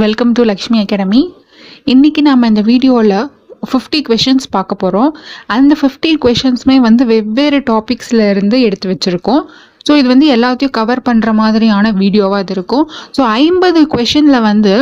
Welcome 0.00 0.32
to 0.32 0.42
Lakshmi 0.48 0.78
academy 0.82 1.20
இன்றைக்கி 1.92 2.20
நாம் 2.26 2.46
இந்த 2.48 2.62
வீடியோவில் 2.68 3.14
ஃபிஃப்டி 3.70 4.00
கொஷின்ஸ் 4.08 4.46
பார்க்க 4.56 4.82
போகிறோம் 4.82 5.10
அந்த 5.54 5.72
ஃபிஃப்டி 5.80 6.10
கொஷின்ஸுமே 6.24 6.76
வந்து 6.86 7.04
வெவ்வேறு 7.10 7.58
டாபிக்ஸில் 7.70 8.22
இருந்து 8.32 8.56
எடுத்து 8.66 8.86
வச்சுருக்கோம். 8.90 9.42
ஸோ 9.88 9.94
இது 10.00 10.08
வந்து 10.12 10.26
எல்லாத்தையும் 10.36 10.74
கவர் 10.78 11.02
பண்ணுற 11.08 11.32
மாதிரியான 11.40 11.92
வீடியோவாக 12.00 12.42
இது 12.44 12.54
இருக்கும். 12.56 12.86
ஸோ 13.16 13.22
ஐம்பது 13.42 13.80
கொஷினில் 13.94 14.40
வந்து 14.48 14.72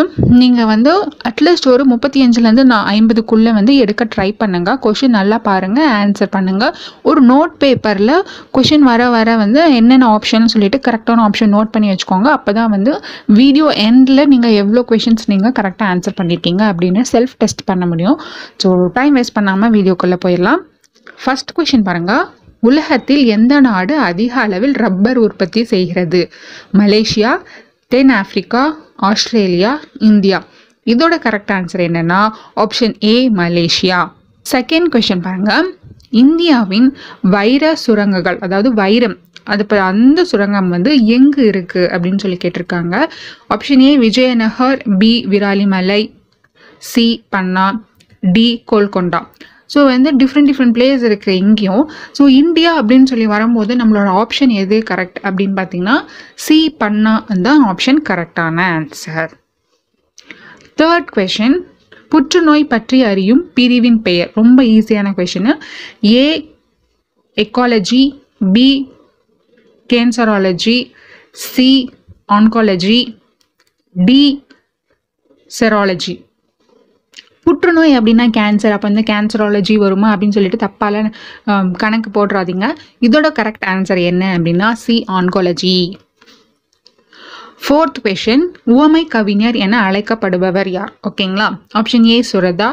நீங்கள் 0.41 0.69
வந்து 0.73 0.93
அட்லீஸ்ட் 1.31 1.69
ஒரு 1.75 1.85
முப்பத்தி 1.93 2.19
அஞ்சுலேருந்து 2.27 2.65
நான் 2.73 2.87
ஐம்பதுக்குள்ளே 2.95 3.53
வந்து 3.59 3.73
எடுக்க 3.83 4.05
ட்ரை 4.15 4.29
பண்ணுங்கள் 4.43 4.79
கொஷின் 4.87 5.17
நல்லா 5.19 5.39
பாருங்கள் 5.49 5.91
ஆன்சர் 6.01 6.33
பண்ணுங்கள் 6.37 6.73
ஒரு 7.11 7.23
நோட் 7.33 7.55
பேப்பரில் 7.63 8.15
கொஷின் 8.57 8.87
வர 8.91 9.03
வர 9.17 9.37
வந்து 9.45 9.61
என்னென்ன 9.81 10.09
ஆப்ஷன் 10.17 10.53
சொல்லிட்டு 10.55 10.81
கரெக்டான 10.87 11.25
ஆப்ஷன் 11.29 11.55
நோட் 11.57 11.73
பண்ணி 11.75 11.91
வச்சுக்கோங்க. 11.93 12.29
அப்போ 12.39 12.53
தான் 12.59 12.73
வந்து 12.77 12.95
வீடியோ 13.41 13.69
எண்டில் 13.89 14.25
நீங்கள் 14.33 14.57
எவ்வளோ 14.63 14.83
கொஷின்ஸ் 14.93 15.29
நீங்கள் 15.33 15.55
கரெக்டாக 15.61 15.93
ஆன்சர் 15.95 16.19
பண்ணியிருக்கீங்க 16.21 16.63
அப்படின்னு 16.73 17.03
செல்ஃப் 17.13 17.37
டெஸ்ட் 17.43 17.63
பண்ண 17.71 17.87
முடியும். 17.93 18.19
ஸோ 18.63 18.71
டைம் 18.99 19.15
வேஸ்ட் 19.19 19.37
பண்ணாமல் 19.39 19.73
வீடியோக்குள்ளே 19.77 20.19
போயிடலாம். 20.27 20.63
ஃபர்ஸ்ட் 21.23 21.55
கொஷின் 21.59 21.87
பாருங்கள் 21.91 22.25
உலகத்தில் 22.61 23.25
எந்த 23.25 23.61
நாடு 23.61 23.99
அதிக 23.99 24.41
அளவில் 24.41 24.73
ரப்பர் 24.73 25.17
உற்பத்தி 25.17 25.65
செய்கிறது? 25.65 26.31
மலேசியா 26.73 27.39
தென் 27.89 28.09
ஆப்பிரிக்கா 28.09 28.79
ஆஸ்திரேலியா 28.97 29.81
இந்தியா. 29.99 30.45
இதோட 30.87 31.15
கரெக்ட் 31.27 31.53
ஆன்சர் 31.57 31.83
என்னென்னா 31.89 32.29
option 32.57 32.95
A 33.05 33.31
Malaysia. 33.31 34.13
Second 34.55 34.89
question 34.95 35.21
பாருங்க. 35.21 35.63
இந்தியாவின் 36.11 36.97
வைர 37.23 37.75
சுரங்கங்கள் 37.75 38.39
அதாவது 38.39 38.75
வைரம் 38.75 39.17
அது 39.45 39.63
இப்போ 39.63 39.83
அந்த 39.83 40.25
சுரங்கம் 40.25 40.69
வந்து 40.69 41.05
எங்கு 41.05 41.51
இருக்குது 41.51 41.91
அப்படின்னு 41.93 42.17
சொல்லி 42.17 42.39
கேட்டிருக்காங்க. 42.45 43.07
Option 43.55 43.79
A 43.79 43.99
Vijayanagar 43.99 44.83
B 44.99 45.27
Viralimalai 45.31 46.13
C 46.79 47.25
Panna 47.37 47.85
D 48.21 48.65
Golconda. 48.73 49.27
So 49.75 49.79
வந்து 49.85 50.11
டிஃப்ரெண்ட் 50.21 50.49
டிஃப்ரெண்ட் 50.51 50.75
பிளேஸ் 50.77 51.03
இருக்குது 51.09 51.39
இங்கேயும். 51.43 51.85
ஸோ 52.19 52.23
இந்தியா 52.43 52.73
அப்படின்னு 52.81 53.09
சொல்லி 53.13 53.27
வரும்போது 53.27 53.75
நம்மளோட 53.77 54.09
ஆப்ஷன் 54.23 54.53
எது 54.63 54.77
கரெக்ட் 54.91 55.21
அப்படின்னு 55.27 55.57
பார்த்தீங்கன்னா 55.61 55.97
சி 56.45 56.59
பண்ணா 56.83 57.15
தான் 57.47 57.63
ஆப்ஷன் 57.73 58.01
கரெக்டான 58.11 58.59
ஆன்சர் 58.77 59.33
தேர்ட் 60.81 61.11
கொஷின் 61.17 61.57
புற்றுநோய் 62.13 62.71
பற்றி 62.73 62.99
அறியும் 63.05 63.43
பிரிவின் 63.55 64.01
பெயர். 64.03 64.31
ரொம்ப 64.35 64.59
ஈஸியான 64.75 65.09
question 65.19 65.51
A 66.13 66.27
ecology 67.37 68.03
B 68.55 68.69
cancerology 69.91 70.79
C 71.47 71.69
oncology 72.37 72.99
D 73.97 74.23
serology 75.51 76.15
புற்றுநோய் 77.47 77.97
அப்படின்னா 77.99 78.25
கேன்சர் 78.39 78.75
அப்போ 78.77 78.87
வந்து 78.89 79.05
கேன்சராலஜி 79.11 79.75
வருமா 79.85 80.09
அப்படின்னு 80.13 80.37
சொல்லிட்டு 80.37 80.65
தப்பால 80.65 81.03
கணக்கு 81.83 82.11
போடுறாதீங்க. 82.17 82.67
இதோட 83.07 83.27
கரெக்ட் 83.39 83.67
ஆன்சர் 83.75 84.01
என்ன 84.11 84.25
அப்படின்னா 84.37 84.69
சி 84.85 84.97
ஆன்காலஜி 85.19 85.77
ஃபோர்த் 87.65 88.01
கொஷின் 88.05 88.45
உவமை 88.73 89.03
கவிஞர் 89.15 89.57
என 89.67 89.79
அழைக்கப்படுபவர் 89.89 90.69
யார்? 90.75 90.91
ஓகேங்களா 91.09 91.47
option 91.81 92.05
A 92.15 92.19
Suratha. 92.31 92.69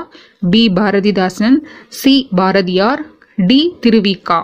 B 0.53 0.63
Bharathidasan. 0.77 1.57
C 1.99 2.13
Bharathiyar. 2.39 3.01
D 3.49 3.61
Thiruvika. 3.83 4.39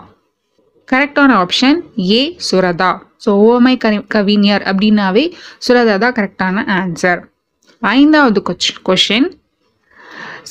கரெக்டான 0.88 1.32
ஆப்ஷன் 1.44 1.80
ஏ 2.12 2.22
சுரதா. 2.50 2.92
ஸோ 3.26 3.32
ஓமை 3.50 3.76
கவி 3.84 4.00
கவிஞர் 4.16 4.64
அப்படின்னாவே 4.70 5.26
சுரதா 5.66 5.96
தான் 6.06 6.16
கரெக்டான 6.20 6.64
ஆன்சர் 6.80 7.22
ஐந்தாவது 7.82 8.42
கொஷின் 8.88 9.30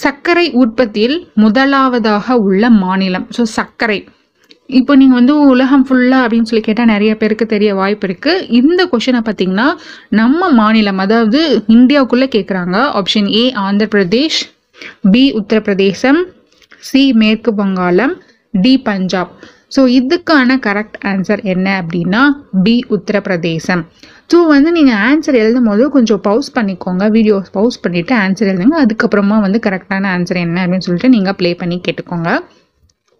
சர்க்கரை 0.03 0.47
உற்பத்தியில் 0.63 1.19
முதலாவதாக 1.45 2.37
உள்ள 2.47 2.71
மாநிலம். 2.85 3.27
ஸோ 3.37 3.43
சர்க்கரை. 3.57 3.99
இப்போ 4.79 4.93
நீங்கள் 5.01 5.19
வந்து 5.19 5.34
உலகம் 5.53 5.84
ஃபுல்லாக 5.89 6.25
அப்படின்னு 6.25 6.49
சொல்லி 6.51 6.62
கேட்டால் 6.67 6.91
நிறைய 6.93 7.12
பேருக்கு 7.21 7.45
தெரிய 7.53 7.71
வாய்ப்பு 7.81 8.07
இருக்குது 8.09 8.45
இந்த 8.59 8.81
கொஷினை 8.93 9.21
பார்த்தீங்கன்னா 9.28 9.69
நம்ம 10.21 10.51
மாநிலம் 10.61 11.01
அதாவது 11.05 11.41
இந்தியாவுக்குள்ளே 11.77 12.28
கேட்குறாங்க 12.34 12.77
option 13.01 13.28
A 13.43 13.45
Andhra 13.67 13.89
Pradesh 13.95 14.41
B 15.12 15.23
Uttar Pradesh. 15.41 16.21
C 16.89 17.03
மேற்கு 17.23 17.53
வங்காளம். 17.61 18.15
டி 18.55 18.75
பஞ்சாப். 18.89 19.33
ஸோ 19.77 19.81
இதுக்கான 19.99 20.56
கரெக்ட் 20.67 20.99
ஆன்சர் 21.11 21.41
என்ன 21.53 21.67
அப்படின்னா 21.81 22.23
பி 22.65 22.75
உத்தரப்பிரதேசம். 22.97 23.83
ஸோ 24.33 24.39
வந்து 24.55 24.71
நீங்கள் 24.77 25.01
ஆன்சர் 25.09 25.37
எழுதும் 25.43 25.69
போது 25.71 25.84
கொஞ்சம் 25.97 26.23
பவுஸ் 26.29 26.49
பண்ணிக்கோங்க. 26.56 27.05
வீடியோ 27.17 27.37
பவுஸ் 27.59 27.78
பண்ணிவிட்டு 27.84 28.15
ஆன்சர் 28.25 28.51
எழுதுங்க. 28.53 28.77
அதுக்கப்புறமா 28.84 29.37
வந்து 29.47 29.61
கரெக்டான 29.67 30.09
ஆன்சர் 30.17 30.41
என்ன 30.47 30.59
அப்படின்னு 30.65 30.87
சொல்லிட்டு 30.89 31.12
நீங்கள் 31.17 31.37
ப்ளே 31.41 31.53
பண்ணி 31.62 31.78
கேட்டுக்கோங்க. 31.87 32.33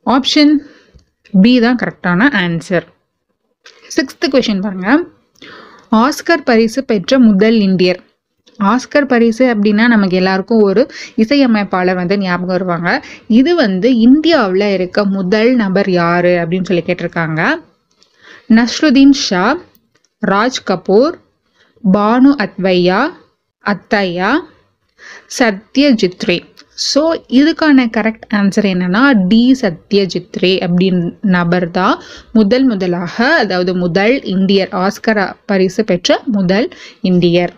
ஆப்ஷன் 0.07 0.53
பி 1.45 1.53
தான் 1.67 1.79
கரெக்டான 1.83 2.29
ஆன்சர் 2.45 2.87
சிக்ஸ்த்து 3.97 4.27
கொஷின் 4.35 4.65
பாருங்கள் 4.67 5.01
ஆஸ்கர் 6.05 6.47
பரிசு 6.49 6.81
பெற்ற 6.91 7.19
முதல் 7.29 7.59
இந்தியர். 7.69 8.01
ஆஸ்கர் 8.59 9.07
பரிசு 9.07 9.45
அப்படின்னா 9.55 9.85
நமக்கு 9.87 10.17
எல்லாருக்கும் 10.17 10.63
ஒரு 10.63 10.83
இசையமைப்பாளர் 11.17 12.01
வந்து 12.01 12.19
ஞாபகம் 12.19 12.55
வருவாங்க. 12.57 12.91
இது 13.29 13.55
வந்து 13.55 13.99
இந்தியாவில் 13.99 14.67
இருக்க 14.75 15.05
முதல் 15.05 15.55
நபர் 15.55 15.91
யார் 15.91 16.31
அப்படின்னு 16.43 16.69
சொல்லி 16.71 16.85
கேட்டிருக்காங்க. 16.87 17.41
நஸ்ருதீன் 18.57 19.17
ஷா 19.27 19.47
ராஜ் 20.23 20.61
கபூர் 20.71 21.17
பானு 21.85 22.31
அத்வையா 22.45 23.01
அத்தையா 23.65 24.31
சத்யஜித் 25.39 26.25
ரே 26.25 26.37
ஸோ 26.93 27.03
இதுக்கான 27.29 27.85
கரெக்ட் 27.97 28.27
ஆன்சர் 28.35 28.67
என்னன்னா 28.73 29.03
டி 29.29 29.41
சத்யஜித்ரே 29.61 30.53
அப்படின் 30.67 31.01
நபர் 31.21 31.71
தான் 31.71 31.97
முதல் 32.33 32.65
முதலாக 32.65 33.17
அதாவது 33.37 33.75
முதல் 33.75 34.23
இந்தியர் 34.25 34.71
ஆஸ்கர் 34.85 35.21
பரிசு 35.47 35.85
பெற்ற 35.85 36.21
முதல் 36.27 36.69
இந்தியர். 37.03 37.55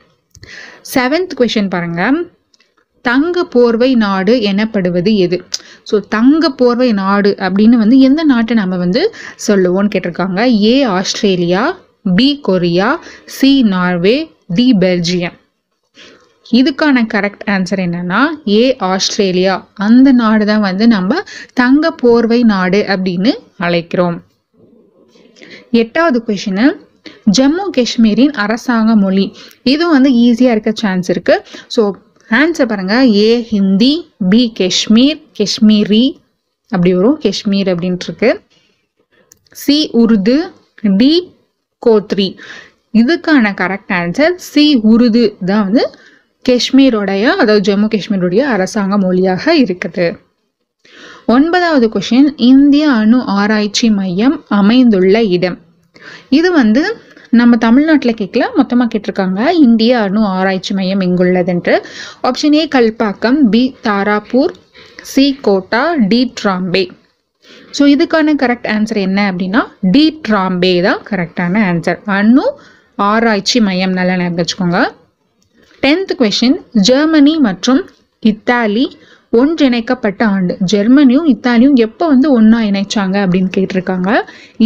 செவன்த் 0.94 1.34
கொஷின் 1.40 1.72
பாருங்க. 1.74 2.02
தங்க 3.04 3.44
போர்வை 3.44 3.90
நாடு 3.94 4.32
எனப்படுவது 4.42 5.16
எது? 5.16 5.36
ஸோ 5.90 5.98
தங்க 6.08 6.50
போர்வை 6.50 6.92
நாடு 6.92 7.30
அப்படின்னு 7.38 7.76
வந்து 7.82 7.98
எந்த 8.08 8.22
நாட்டை 8.24 8.56
நம்ம 8.56 8.76
வந்து 8.76 9.02
சொல்லுவோம்னு 9.46 9.92
கேட்டிருக்காங்க? 9.94 10.40
A 10.72 10.74
Australia 10.96 11.62
B 12.16 12.28
Korea 12.48 12.88
C 13.36 13.52
Norway 13.74 14.16
D 14.56 14.66
Belgium. 14.82 15.36
இதுக்கான 16.60 17.02
கரெக்ட் 17.14 17.44
ஆன்சர் 17.46 17.80
என்னன்னா 17.86 18.20
ஏ 18.48 18.62
ஆஸ்திரேலியா. 18.92 19.54
அந்த 19.86 20.12
நாடு 20.12 20.44
தான் 20.46 20.64
வந்து 20.68 20.86
நம்ம 20.86 21.20
தங்க 21.52 21.90
போர்வை 22.02 22.40
நாடு 22.52 22.80
அப்படின்னு 22.88 23.32
அழைக்கிறோம். 23.66 24.18
எட்டாவது 25.82 26.18
கொஷினு 26.28 26.66
ஜம்மு 27.36 27.64
காஷ்மீரின் 27.76 28.34
அரசாங்க 28.44 28.90
மொழி. 29.02 29.26
இது 29.72 29.84
வந்து 29.94 30.10
ஈஸியாக 30.24 30.54
இருக்க 30.56 30.72
சான்ஸ் 30.82 31.10
இருக்குது 31.14 31.42
ஸோ 31.74 31.82
ஆன்சர் 32.30 32.70
பாருங்கள் 32.72 33.06
ஏ 33.24 33.30
ஹிந்தி 33.52 33.92
பி 34.32 34.42
காஷ்மீர் 34.60 35.18
காஷ்மீரி 35.38 36.04
அப்படி 36.72 36.90
வரும். 36.98 37.18
காஷ்மீர் 37.24 37.70
அப்படின்ட்டுருக்கு 37.72 38.30
சி 39.62 39.78
உருது 40.02 40.36
டி 41.00 41.12
கோத்ரி 41.82 42.28
இதுக்கான 43.00 43.52
கரெக்ட் 43.60 43.92
ஆன்சர் 44.00 44.34
சி 44.50 44.64
உருது 44.92 45.24
தான் 45.48 45.64
வந்து 45.66 45.84
காஷ்மீரோடைய 46.44 47.24
அதாவது 47.42 47.64
ஜம்மு 47.68 47.88
காஷ்மீருடைய 47.94 48.42
அரசாங்க 48.54 48.94
மொழியாக 49.04 49.44
இருக்குது. 49.62 50.06
ஒன்பதாவது 51.34 51.86
கொஷின் 51.94 52.30
இந்திய 52.50 52.84
அணு 53.00 53.18
ஆராய்ச்சி 53.40 53.88
மையம் 53.98 54.36
அமைந்துள்ள 54.58 55.16
இடம். 55.36 55.58
இது 56.38 56.48
வந்து 56.60 56.82
நம்ம 57.38 57.56
தமிழ்நாட்டில் 57.64 58.18
கேட்கல 58.20 58.44
மொத்தமாக 58.58 58.88
கேட்டிருக்காங்க. 58.92 59.40
இந்திய 59.66 59.92
அணு 60.06 60.20
ஆராய்ச்சி 60.36 60.72
மையம் 60.78 61.02
எங்குள்ளதுன்ட்டு. 61.06 61.74
Option 62.28 62.56
A 62.60 62.62
Kalpakkam 62.74 63.38
B 63.52 63.62
Tarapur 63.86 64.54
C 65.12 65.24
Kota 65.46 65.82
D 66.10 66.20
Trombay. 66.40 66.84
So 67.76 67.82
இதுக்கான 67.94 68.34
கரெக்ட் 68.42 68.68
ஆன்சர் 68.74 69.00
என்ன 69.06 69.20
அப்படின்னா 69.32 69.62
டி 69.94 70.04
ட்ராம்பே 70.28 70.72
தான் 70.88 71.00
கரெக்டான 71.10 71.62
ஆன்சர் 71.72 72.00
அணு 72.18 72.46
ஆராய்ச்சி 73.10 73.60
மையம் 73.66 73.94
நல்லா 73.98 74.16
ஞாபகம் 74.22 74.40
வச்சுக்கோங்க. 74.40 74.80
டென்த் 75.82 76.14
கொஷின் 76.20 76.58
ஜெர்மனி 76.88 77.34
மற்றும் 77.48 77.82
இத்தாலி 78.22 78.86
ஒன்றிணைக்கப்பட்ட 79.38 80.22
ஆண்டு. 80.36 80.54
ஜெர்மனியும் 80.72 81.26
இத்தாலியும் 81.32 81.76
எப்போ 81.86 82.04
வந்து 82.12 82.28
ஒன்றா 82.36 82.60
இணைச்சாங்க 82.70 83.16
அப்படின்னு 83.24 83.50
கேட்டிருக்காங்க. 83.56 84.10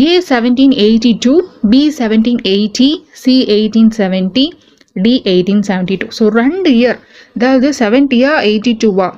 A 0.05 0.12
seventeen 0.31 0.75
eighty 0.84 1.12
two 1.25 1.34
B 1.72 1.82
seventeen 1.99 2.40
eighty 2.55 2.88
C 3.22 3.34
eighteen 3.56 3.93
seventy 3.99 4.46
D 5.05 5.12
eighteen 5.32 5.62
seventy 5.69 5.99
two 6.00 6.08
so 6.20 6.26
ரெண்டு 6.40 6.70
இயர் 6.81 6.99
அதாவது 7.37 7.69
செவன்ட்டியா 7.82 8.32
எயிட்டி 8.49 8.75
டூவா 8.84 9.11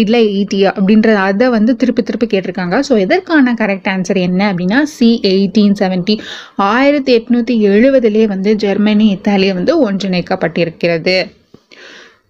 இல்லை 0.00 0.20
எயிட்டியா 0.32 0.70
அப்படின்றத 0.78 1.18
அதை 1.28 1.46
வந்து 1.54 1.72
திருப்பி 1.80 2.02
திருப்பி 2.08 2.26
கேட்டிருக்காங்க. 2.32 2.76
ஸோ 2.88 2.94
எதற்கான 3.04 3.54
கரெக்ட் 3.60 3.88
ஆன்சர் 3.92 4.18
என்ன 4.26 4.40
அப்படின்னா 4.52 4.78
சி 4.96 5.08
எயிட்டீன் 5.32 5.76
செவன்ட்டி 5.80 6.14
ஆயிரத்தி 6.72 7.12
எட்நூற்றி 7.18 7.54
எழுபதுலேயே 7.70 8.26
வந்து 8.34 8.52
ஜெர்மனி 8.64 9.06
இத்தாலியை 9.16 9.54
வந்து 9.58 9.74
ஒன்றிணைக்கப்பட்டிருக்கிறது. 9.86 11.16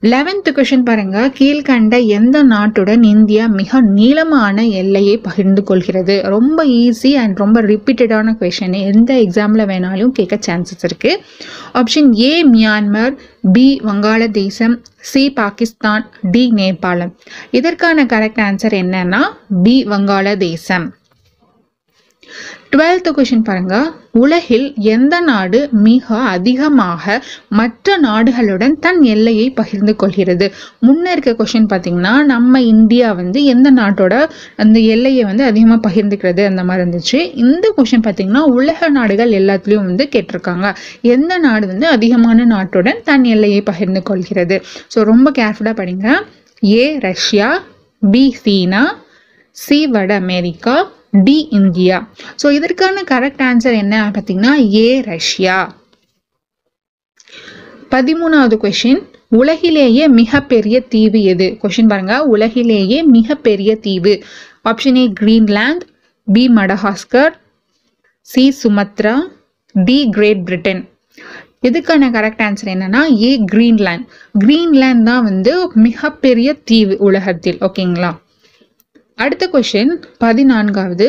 லெவன்த் 0.03 0.49
கொஷின் 0.55 0.85
பாருங்க. 0.85 1.33
கீழ்கண்ட 1.39 2.07
எந்த 2.07 2.45
நாட்டுடன் 2.45 3.05
இந்தியா 3.05 3.47
மிக 3.47 3.81
நீளமான 3.81 4.67
எல்லையை 4.67 5.19
பகிர்ந்து 5.19 5.63
கொள்கிறது? 5.63 6.23
ரொம்ப 6.23 6.65
ஈஸி 6.67 7.15
அண்ட் 7.15 7.37
ரொம்ப 7.37 7.63
ரிப்பீட்டடான 7.63 8.35
கொஷின் 8.41 8.81
எந்த 8.81 9.15
எக்ஸாமில் 9.15 9.67
வேணாலும் 9.67 10.07
கேட்க 10.07 10.39
சான்சஸ் 10.47 10.83
இருக்கு. 10.83 11.23
Option 11.75 12.19
A 12.19 12.49
Myanmar 12.49 13.17
B 13.53 13.81
Bangladesh. 13.85 14.83
C 15.01 15.33
Pakistan. 15.33 16.11
D 16.23 16.53
Nepal. 16.55 17.15
இதற்கான 17.51 18.05
கரெக்ட் 18.05 18.41
ஆன்சர் 18.41 18.77
என்னன்னா 18.83 19.21
பி 19.63 19.85
வங்காளதேசம். 19.85 20.89
டுவெல்த் 22.73 23.09
கொஷின் 23.17 23.45
பாருங்க. 23.49 23.77
உலகில் 24.13 24.75
எந்த 24.95 25.15
நாடு 25.21 25.59
மிக 25.87 26.17
அதிகமாக 26.35 27.23
மற்ற 27.49 27.97
நாடுகளுடன் 27.99 28.75
தன் 28.79 29.01
எல்லையை 29.03 29.51
பகிர்ந்து 29.51 29.97
கொள்கிறது? 29.97 30.47
முன்ன 30.87 31.11
இருக்க 31.11 31.33
கொஷின் 31.33 31.69
பார்த்தீங்கன்னா 31.73 32.25
நம்ம 32.25 32.61
இந்தியா 32.63 33.13
வந்து 33.13 33.45
எந்த 33.45 33.71
நாட்டோட 33.71 34.15
அந்த 34.57 34.79
எல்லையை 34.95 35.25
வந்து 35.25 35.45
அதிகமாக 35.45 35.81
பகிர்ந்துக்கிறது 35.89 36.45
அந்த 36.45 36.65
மாதிரி 36.65 36.83
இருந்துச்சு. 36.85 37.21
இந்த 37.35 37.73
கொஷின் 37.77 38.05
பார்த்தீங்கன்னா 38.07 38.43
உலக 38.59 38.89
நாடுகள் 38.89 39.31
எல்லாத்துலேயும் 39.31 39.89
வந்து 39.91 40.09
கேட்டிருக்காங்க. 40.13 40.75
எந்த 41.01 41.39
நாடு 41.39 41.67
வந்து 41.67 41.89
அதிகமான 41.89 42.47
நாட்டுடன் 42.55 43.03
தன் 43.05 43.25
எல்லையை 43.25 43.63
பகிர்ந்து 43.63 44.03
கொள்கிறது? 44.03 44.59
ஸோ 44.95 45.03
ரொம்ப 45.03 45.31
கேர்ஃபுல்லாக 45.39 45.77
படிங்க. 45.83 46.09
A 46.65 46.85
Russia 46.99 47.63
B 48.03 48.25
China 48.43 48.83
C 49.51 49.87
வட 49.87 50.15
அமெரிக்கா 50.15 50.75
டி 51.13 51.37
இந்தியா. 51.59 51.97
ஸோ 52.43 52.47
இதற்கான 52.59 53.03
கரெக்ட் 53.13 53.43
ஆன்சர் 53.49 53.77
என்ன 53.83 53.95
பார்த்தீங்கன்னா 54.17 54.55
ஏ 54.77 54.89
ரஷ்யா. 55.11 55.59
பதிமூணாவது 57.91 58.57
கொஷின் 58.65 59.03
உலகிலேயே 59.33 60.05
மிகப்பெரிய 60.21 60.77
தீவு 60.89 61.21
எது? 61.33 61.47
கொஷின் 61.63 61.91
பாருங்க 61.93 62.17
உலகிலேயே 62.35 62.99
மிகப்பெரிய 63.17 63.71
தீவு. 63.87 64.15
Option 64.65 64.99
A 65.03 65.07
Greenland 65.21 65.87
B 66.29 66.45
Madagascar 66.59 67.35
C 68.29 68.45
Sumatra 68.61 69.15
D 69.75 69.99
Great 70.11 70.45
Britain 70.45 70.83
இதுக்கான 71.63 72.09
கரெக்ட் 72.11 72.43
ஆன்சர் 72.43 72.71
என்னன்னா 72.73 73.03
ஏ 73.23 73.31
கிரீன்லேண்ட் 73.53 74.05
கிரீன்லேண்ட் 74.35 75.05
தான் 75.05 75.25
வந்து 75.25 75.53
மிகப்பெரிய 75.87 76.49
தீவு 76.65 76.97
உலகத்தில் 77.01 77.59
ஓகேங்களா 77.59 78.11
அடுத்த 79.19 79.45
கொஷின் 79.53 79.93
பதினான்காவது. 80.19 81.07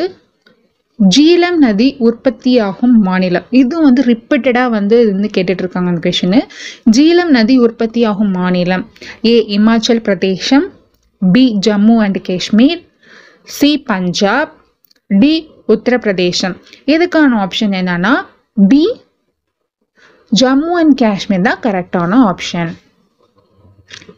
ஜீலம் 0.98 1.58
நதி 1.64 1.96
உற்பத்தியாகும் 1.98 2.94
மாநிலம். 3.00 3.44
இதுவும் 3.50 3.84
வந்து 3.84 4.02
ரிப்பீட்டடாக 4.04 4.70
வந்து 4.70 5.00
இது 5.00 5.10
வந்து 5.12 5.30
கேட்டுட்ருக்காங்க 5.36 5.88
அந்த 5.92 6.02
கொஷினு 6.06 6.40
ஜீலம் 6.96 7.32
நதி 7.36 7.58
உற்பத்தியாகும் 7.58 8.30
மாநிலம். 8.30 8.84
A 9.24 9.34
Himachal 9.58 10.02
Pradesh. 10.08 10.66
B 11.20 11.44
Jammu 11.66 11.96
and 11.96 12.20
Kashmir. 12.22 12.80
C 13.56 13.70
Punjab. 13.90 14.52
D 15.06 15.32
Uttar Pradesh. 15.68 16.56
இதுக்கான 16.86 17.38
ஆப்ஷன் 17.44 17.76
என்னன்னா 17.80 18.14
பி 18.72 18.84
ஜம்மு 20.32 20.70
அண்ட் 20.82 20.98
காஷ்மீர் 20.98 21.48
தான் 21.48 21.60
கரெக்டான 21.60 22.20
ஆப்ஷன் 22.30 22.72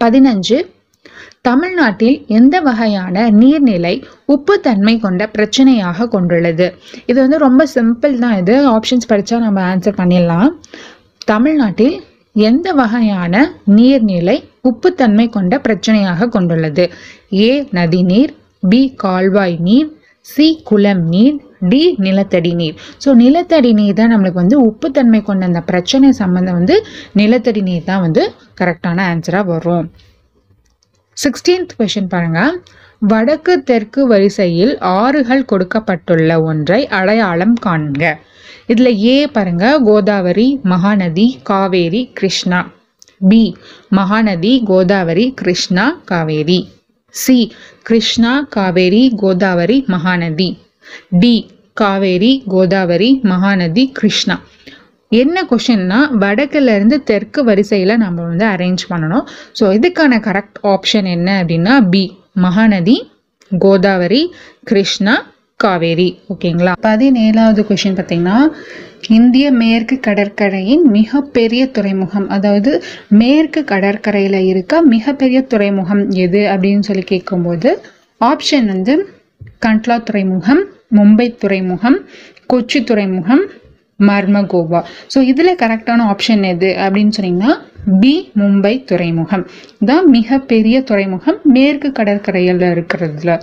பதினஞ்சு 0.05 0.59
தமிழ்நாட்டில் 1.49 2.17
எந்த 2.39 2.57
வகையான 2.67 3.17
நீர்நிலை 3.41 3.93
உப்புத்தன்மை 4.35 4.95
கொண்ட 5.05 5.23
பிரச்சனையாக 5.37 6.07
கொண்டுள்ளது? 6.15 6.67
இது 7.11 7.19
வந்து 7.25 7.39
ரொம்ப 7.45 7.63
சிம்பிள் 7.77 8.15
தான் 8.25 8.37
இது. 8.41 8.55
ஆப்ஷன்ஸ் 8.75 9.09
படித்தா 9.13 9.39
நம்ம 9.45 9.61
ஆன்சர் 9.71 9.97
பண்ணிடலாம். 10.01 10.51
தமிழ்நாட்டில் 11.33 11.97
எந்த 12.37 12.69
வகையான 12.81 13.35
நீர்நிலை 13.79 14.37
உப்புத்தன்மை 14.71 15.27
கொண்ட 15.37 15.55
பிரச்சனையாக 15.67 16.29
கொண்டுள்ளது? 16.37 16.85
ஏ 17.47 17.51
நதிநீர் 17.79 18.35
பி 18.73 18.83
கால்வாய் 19.05 19.57
நீர் 19.69 19.89
சி 20.27 20.47
குளம் 20.69 21.03
நீர் 21.15 21.39
டி 21.71 21.83
நிலத்தடி 22.07 22.53
நீர். 22.61 22.77
ஸோ 23.05 23.09
நிலத்தடி 23.23 23.71
நீர் 23.81 23.99
தான் 24.01 24.13
நம்மளுக்கு 24.15 24.43
வந்து 24.43 24.59
உப்புத்தன்மை 24.69 25.23
கொண்ட 25.31 25.51
அந்த 25.51 25.63
பிரச்சனை 25.71 26.11
சம்மந்தம் 26.21 26.59
வந்து 26.61 26.77
நிலத்தடி 27.21 27.63
நீர் 27.71 27.89
தான் 27.91 28.05
வந்து 28.07 28.23
கரெக்டான 28.61 28.99
ஆன்சராக 29.13 29.49
வரும். 29.55 29.89
சிக்ஸ்டீன்த் 31.23 31.73
கொஷின் 31.79 32.09
பாருங்கள் 32.09 32.63
வடக்கு 32.99 33.63
தெற்கு 33.63 34.07
வரிசையில் 34.07 34.79
ஆறுகள் 34.79 35.45
கொடுக்கப்பட்டுள்ள 35.45 36.43
ஒன்றை 36.43 36.89
அடையாளம் 36.89 37.55
காண்க. 37.67 38.19
இதில் 38.67 39.05
ஏ 39.05 39.27
பாருங்க. 39.27 39.81
Godavari 39.85 40.61
Mahanadi 40.65 41.27
Kaveri 41.43 42.11
Krishna. 42.15 42.71
B 43.29 43.57
Mahanadi 43.97 44.53
Godavari 44.65 45.33
Krishna 45.35 46.01
Kaveri. 46.05 46.69
C 47.09 47.53
Krishna 47.83 48.47
Kaveri 48.51 49.13
Godavari 49.17 49.85
Mahanadi. 49.89 50.59
D 51.21 51.35
Kaveri 51.73 52.43
Godavari 52.49 53.21
Mahanadi 53.23 53.93
Krishna. 53.93 54.41
என்ன 55.13 55.37
கொஷின்னா 55.51 55.99
வடக்குலேருந்து 56.23 56.97
தெற்கு 57.11 57.41
வரிசையில் 57.49 58.01
நம்ம 58.03 58.19
வந்து 58.29 58.47
அரேஞ்ச் 58.55 58.85
பண்ணணும். 58.91 59.25
ஸோ 59.59 59.65
இதுக்கான 59.79 60.21
கரெக்ட் 60.29 60.59
ஆப்ஷன் 60.75 61.09
என்ன 61.17 61.29
அப்படின்னா 61.41 61.75
பி 61.93 62.05
மகாநதி 62.45 62.97
கோதாவரி 63.51 64.23
கிருஷ்ணா 64.71 65.15
காவேரி. 65.61 66.09
ஓகேங்களா 66.33 66.73
பதினேழாவது 66.87 67.63
கொஷின் 67.71 67.97
பார்த்தீங்கன்னா 67.97 68.39
இந்திய 69.17 69.47
மேற்கு 69.61 69.97
கடற்கரையின் 70.07 70.85
மிகப்பெரிய 70.97 71.63
துறைமுகம் 71.77 72.27
அதாவது 72.37 72.73
மேற்கு 73.21 73.61
கடற்கரையில் 73.73 74.41
இருக்க 74.51 74.83
மிகப்பெரிய 74.95 75.41
துறைமுகம் 75.53 76.03
எது 76.25 76.43
அப்படின்னு 76.53 76.87
சொல்லி 76.89 77.05
கேட்கும்போது 77.13 77.71
ஆப்ஷன் 78.21 78.69
வந்து 78.75 78.95
கண்ட்லா 79.67 79.97
துறைமுகம் 80.09 80.63
மும்பை 80.97 81.27
துறைமுகம் 81.43 81.99
கொச்சி 82.47 82.79
துறைமுகம் 82.83 83.43
மர்மகோவா. 84.09 84.81
ஸோ 85.15 85.19
இதில் 85.23 85.61
கரெக்டான 85.63 86.07
ஆப்ஷன் 86.13 86.45
எது 86.53 86.71
அப்படின்னு 86.85 87.15
சொன்னீங்கன்னா 87.19 87.53
பி 88.01 88.15
மும்பை 88.41 88.75
துறைமுகம். 88.85 89.45
தான் 89.85 90.07
மிகப்பெரிய 90.11 90.77
துறைமுகம் 90.83 91.39
மேற்கு 91.55 91.91
கடற்கரையில் 91.93 92.67
இருக்கிறதுல. 92.73 93.35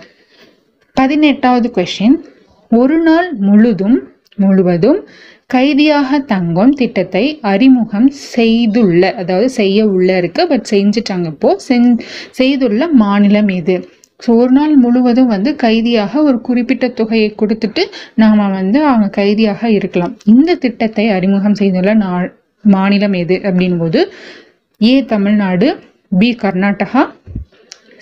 பதினெட்டாவது 0.95 1.69
கொஷின் 1.77 2.17
ஒரு 2.71 2.97
நாள் 2.99 3.27
முழுதும் 3.47 3.97
முழுவதும் 4.35 4.99
கைதியாக 5.53 6.19
தங்கும் 6.31 6.73
திட்டத்தை 6.73 7.23
அறிமுகம் 7.51 8.07
செய்துள்ள 8.33 9.03
அதாவது 9.21 9.47
செய்ய 9.49 9.85
உள்ள 9.93 10.09
இருக்கு 10.17 10.41
பட் 10.47 10.65
செஞ்சுட்டாங்க 10.71 11.27
இப்போ. 11.33 11.49
செஞ் 11.67 11.87
செய்துள்ள 12.31 12.87
மாநிலம் 13.03 13.49
எது? 13.59 13.75
ஸோ 14.23 14.29
ஒரு 14.41 14.51
நாள் 14.57 14.73
முழுவதும் 14.83 15.31
வந்து 15.33 15.49
கைதியாக 15.63 16.21
ஒரு 16.27 16.37
குறிப்பிட்ட 16.47 16.85
தொகையை 16.99 17.29
கொடுத்துட்டு 17.41 17.83
நாம் 18.21 18.39
வந்து 18.59 18.79
அவங்க 18.89 19.07
கைதியாக 19.17 19.69
இருக்கலாம். 19.77 20.13
இந்த 20.33 20.55
திட்டத்தை 20.63 21.05
அறிமுகம் 21.17 21.57
செய்துள்ள 21.59 21.91
நா 22.03 22.09
மாநிலம் 22.63 23.15
எது 23.23 23.35
அப்படின் 23.47 23.77
போது 23.81 23.99
A 24.81 24.93
Tamil Nadu 25.13 25.67
B 26.19 26.29
Karnataka 26.43 27.03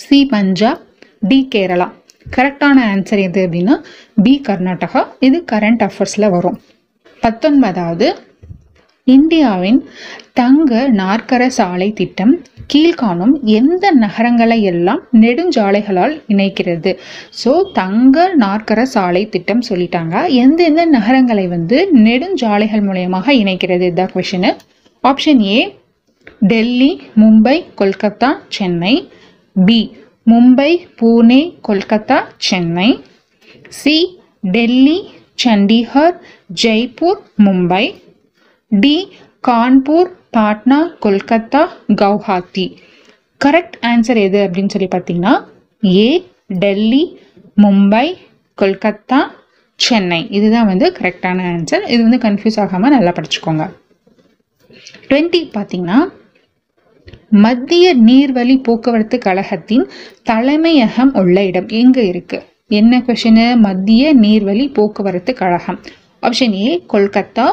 C 0.05 0.19
Punjab 0.34 0.81
D 1.29 1.39
Kerala. 1.55 1.88
கரெக்டான 2.36 2.77
ஆன்சர் 2.93 3.22
எது 3.27 3.41
அப்படின்னா 3.48 3.75
பி 4.25 4.34
கர்நாடகா. 4.48 5.01
இது 5.27 5.38
கரண்ட் 5.51 5.84
அஃபேர்ஸில் 5.88 6.34
வரும். 6.36 6.57
பத்தொன்பதாவது 7.24 8.07
இந்தியாவின் 9.13 9.79
தங்க 10.39 10.71
நாற்கர 11.00 11.43
சாலை 11.57 11.88
திட்டம் 11.93 12.31
கீழ்காணும் 12.71 13.33
எந்த 13.57 13.91
நகரங்களை 14.03 14.57
எல்லாம் 14.69 15.01
நெடுஞ்சாலைகளால் 15.24 16.13
இணைக்கிறது? 16.33 16.91
ஸோ 17.41 17.51
தங்க 17.74 18.24
நாற்கர 18.43 18.81
சாலை 18.93 19.21
திட்டம் 19.29 19.62
சொல்லிட்டாங்க. 19.69 20.15
எந்தெந்த 20.43 20.85
நகரங்களை 20.85 21.47
வந்து 21.47 21.79
நெடுஞ்சாலைகள் 22.07 22.83
மூலயமாக 22.88 23.33
இணைக்கிறது? 23.41 23.88
இதான் 23.91 24.13
question 24.15 24.51
option 25.03 25.43
A 25.50 25.59
Delhi 26.51 26.91
Mumbai 27.24 27.57
Kolkata 27.81 28.31
Chennai. 28.57 28.95
B 29.67 29.79
Mumbai 30.31 30.71
Pune 31.01 31.41
Kolkata 31.69 32.17
Chennai. 32.50 32.89
C 33.81 33.95
Delhi 34.55 34.97
Chandigarh 35.45 36.17
Jaipur 36.63 37.21
Mumbai. 37.47 37.85
D 38.84 38.96
Kanpur 39.48 40.10
Patna 40.36 40.77
Kolkata 41.03 41.62
Guwahati. 42.01 42.65
Correct 43.41 43.77
answer 43.91 44.20
எது 44.25 44.39
அப்படின்னு 44.46 44.74
சொல்லி 44.74 44.89
பார்த்தீங்கன்னா 44.96 45.34
ஏ 45.84 46.08
டெல்லி 46.63 47.03
மும்பை 47.63 48.08
கொல்கத்தா 48.58 49.20
சென்னை. 49.79 50.20
இதுதான் 50.38 50.70
வந்து 50.72 50.88
கரெக்டான 51.00 51.46
ஆன்சர் 51.53 51.84
இது 51.94 52.01
வந்து 52.08 52.20
கன்ஃபியூஸ் 52.25 52.60
ஆகாமல் 52.63 52.94
நல்லா 52.96 53.12
படிச்சுக்கோங்க. 53.17 53.65
டுவெண்ட்டி 55.10 55.41
பார்த்தீங்கன்னா 55.58 56.00
மத்திய 57.46 57.86
நீர்வழி 58.08 58.55
போக்குவரத்து 58.67 59.17
கழகத்தின் 59.27 59.86
தலைமையகம் 60.29 61.13
உள்ள 61.22 61.38
இடம் 61.50 61.70
எங்கே 61.82 62.03
இருக்குது 62.12 62.46
என்ன 62.79 63.00
கொஷனு 63.08 63.48
மத்திய 63.65 64.13
நீர்வழி 64.24 64.65
போக்குவரத்து 64.77 65.32
கழகம். 65.41 65.79
Option 66.27 66.55
A 66.65 66.70
Kolkata 66.94 67.48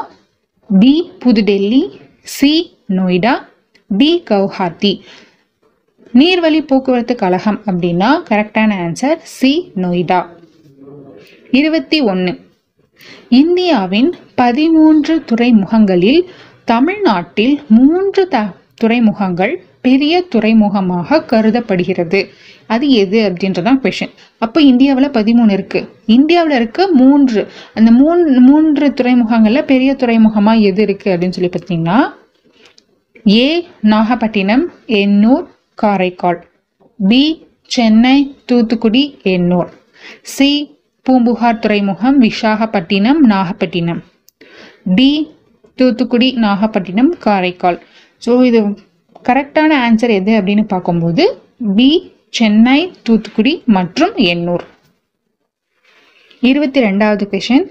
B 0.81 0.91
New Delhi 1.23 1.81
C 2.35 2.51
Noida 2.95 3.33
D 3.89 4.09
Guwahati 4.29 4.91
நீர்வழி 6.13 6.59
போக்குவரத்து 6.65 7.15
கழகம் 7.15 7.59
அப்படின்னா 7.65 8.09
கரெக்டான 8.29 8.77
ஆன்சர் 8.85 9.19
சி 9.23 9.51
நொய்டா 9.75 10.19
இருபத்தி 11.51 11.99
ஒன்று 12.01 12.33
இந்தியாவின் 13.29 14.09
பதிமூன்று 14.35 15.15
துறைமுகங்களில் 15.25 16.21
தமிழ்நாட்டில் 16.65 17.55
மூன்று 17.67 18.27
த 18.27 18.45
துறைமுகங்கள் 18.75 19.53
பெரிய 19.81 20.23
துறைமுகமாக 20.35 21.23
கருதப்படுகிறது. 21.25 22.21
அது 22.67 22.85
எது 23.03 23.19
அப்படின்றதான் 23.27 23.79
கொஷின் 23.83 24.13
அப்போ 24.37 24.61
இந்தியாவில் 24.61 25.15
பதிமூணு 25.17 25.51
இருக்குது 25.57 25.87
இந்தியாவில் 26.05 26.55
இருக்க 26.55 26.87
மூன்று. 27.01 27.41
அந்த 27.73 27.89
மூணு 27.91 28.41
மூன்று 28.49 28.87
துறைமுகங்களில் 28.93 29.69
பெரிய 29.71 29.93
துறைமுகமாக 29.93 30.65
எது 30.69 30.81
இருக்குது 30.87 31.13
அப்படின்னு 31.13 31.37
சொல்லி 31.37 31.51
பார்த்தீங்கன்னா 31.55 31.99
A 33.25 33.47
Nagapattinam 33.93 34.65
Ennore 35.01 35.45
Karaikal. 35.75 36.39
B 36.99 37.23
Chennai 37.75 38.17
Thoothukudi 38.45 39.03
Ennore. 39.23 39.69
C 40.33 40.49
Poompuhar 41.05 41.59
துறைமுகம் 41.59 42.17
விசாகப்பட்டினம் 42.21 43.21
நாகப்பட்டினம். 43.33 44.01
டி 44.97 45.11
தூத்துக்குடி 45.75 46.27
நாகப்பட்டினம் 46.45 47.11
காரைக்கால். 47.25 47.79
ஸோ 48.21 48.31
இது 48.49 48.59
கரெக்டான 49.29 49.71
ஆன்சர் 49.87 50.13
எது 50.19 50.31
அப்படின்னு 50.39 50.63
பார்க்கும்போது 50.73 51.23
பி 51.77 51.89
சென்னை 52.37 52.79
தூத்துக்குடி 53.05 53.51
மற்றும் 53.75 54.13
எண்ணூர். 54.31 54.63
இருபத்தி 56.49 56.79
ரெண்டாவது 56.85 57.25
கொஷின் 57.31 57.65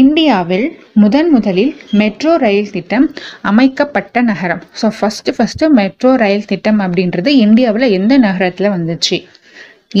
இந்தியாவில் 0.00 0.66
முதன் 1.02 1.30
முதலில் 1.34 1.72
மெட்ரோ 2.00 2.32
ரயில் 2.42 2.70
திட்டம் 2.74 3.06
அமைக்கப்பட்ட 3.50 4.22
நகரம். 4.28 4.62
ஸோ 4.80 4.88
ஃபஸ்ட்டு 4.98 5.34
ஃபஸ்ட்டு 5.36 5.70
மெட்ரோ 5.78 6.10
ரயில் 6.22 6.48
திட்டம் 6.52 6.80
அப்படின்றது 6.84 7.32
இந்தியாவில் 7.44 7.94
எந்த 7.98 8.16
நகரத்தில் 8.26 8.74
வந்துச்சு? 8.74 9.18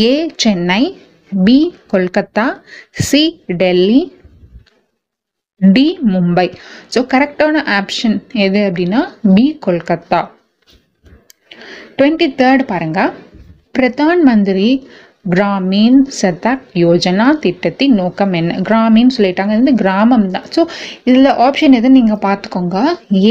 A 0.04 0.12
Chennai 0.44 0.82
B 1.46 1.58
Kolkata 1.94 2.46
C 3.08 3.22
Delhi 3.62 4.00
D 5.60 5.86
Mumbai. 6.12 6.48
So 6.94 7.02
கரெக்டான 7.14 7.64
ஆப்ஷன் 7.80 8.16
எது 8.46 8.62
அப்படின்னா 8.68 9.02
பி 9.34 9.46
கொல்கத்தா. 9.66 10.22
டுவெண்ட்டி 11.98 12.28
தேர்ட் 12.40 12.64
பாருங்கள் 12.72 13.12
பிரதான் 13.74 14.20
மந்திரி 14.28 14.68
கிராமீன் 15.34 15.98
சதக் 16.18 16.64
யோஜனா 16.82 17.26
திட்டத்தின் 17.44 17.94
நோக்கம் 18.00 18.32
என்ன? 18.38 18.56
கிராமின்னு 18.68 19.14
சொல்லிட்டாங்க. 19.16 19.52
இது 19.54 19.62
வந்து 19.62 19.74
கிராமம் 19.82 20.26
தான். 20.34 20.46
ஸோ 20.54 20.60
இதில் 21.08 21.28
ஆப்ஷன் 21.46 21.76
எது? 21.78 21.88
நீங்கள் 21.98 22.20
பார்த்துக்கோங்க. 22.26 22.78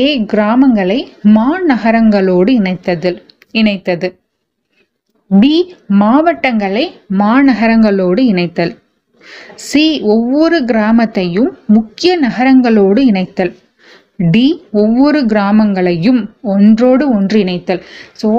ஏ 0.04 0.06
கிராமங்களை 0.34 1.00
மாநகரங்களோடு 1.38 2.52
இணைத்தது 2.60 3.12
இணைத்தது. 3.62 4.10
பி 5.32 5.56
மாவட்டங்களை 6.02 6.86
மாநகரங்களோடு 7.24 8.24
இணைத்தல். 8.34 8.74
சி 9.68 9.84
ஒவ்வொரு 10.16 10.60
கிராமத்தையும் 10.72 11.52
முக்கிய 11.76 12.14
நகரங்களோடு 12.26 13.04
இணைத்தல். 13.12 13.54
டி 14.34 14.48
ஒவ்வொரு 14.84 15.22
கிராமங்களையும் 15.34 16.20
ஒன்றோடு 16.56 17.06
ஒன்று 17.18 17.38
இணைத்தல். 17.46 17.84
ஸோ 18.22 18.30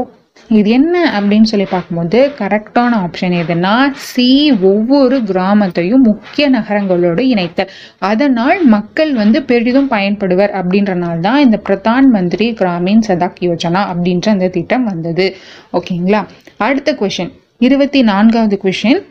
இது 0.49 0.71
என்ன 0.71 1.21
அப்படின்னு 1.21 1.43
சொல்லி 1.43 1.67
பார்க்கும்போது 1.71 2.31
கரெக்டான 2.39 2.97
ஆப்ஷன் 3.05 3.35
எதுனா 3.43 3.91
சி 3.93 4.51
ஒவ்வொரு 4.61 5.19
கிராமத்தையும் 5.19 6.03
முக்கிய 6.03 6.49
நகரங்களோடு 6.51 7.29
இணைத்தல். 7.29 7.71
அதனால் 7.99 8.65
மக்கள் 8.65 9.13
வந்து 9.13 9.43
பெரிதும் 9.43 9.89
பயன்படுவர் 9.89 10.51
அப்படின்றனால 10.51 11.21
தான் 11.21 11.41
இந்த 11.41 11.61
பிரதான் 11.69 12.09
மந்திரி 12.09 12.53
கிராமீன் 12.53 13.03
சதாக் 13.09 13.41
யோஜனா 13.41 13.83
அப்படின்ற 13.93 14.29
அந்த 14.29 14.49
திட்டம் 14.49 14.85
வந்தது. 14.85 15.35
ஓகேங்களா? 15.73 16.27
அடுத்த 16.57 16.97
கொஷின் 17.01 17.33
இருபத்தி 17.59 18.03
நான்காவது 18.03 18.61
கொஷின் 18.65 19.03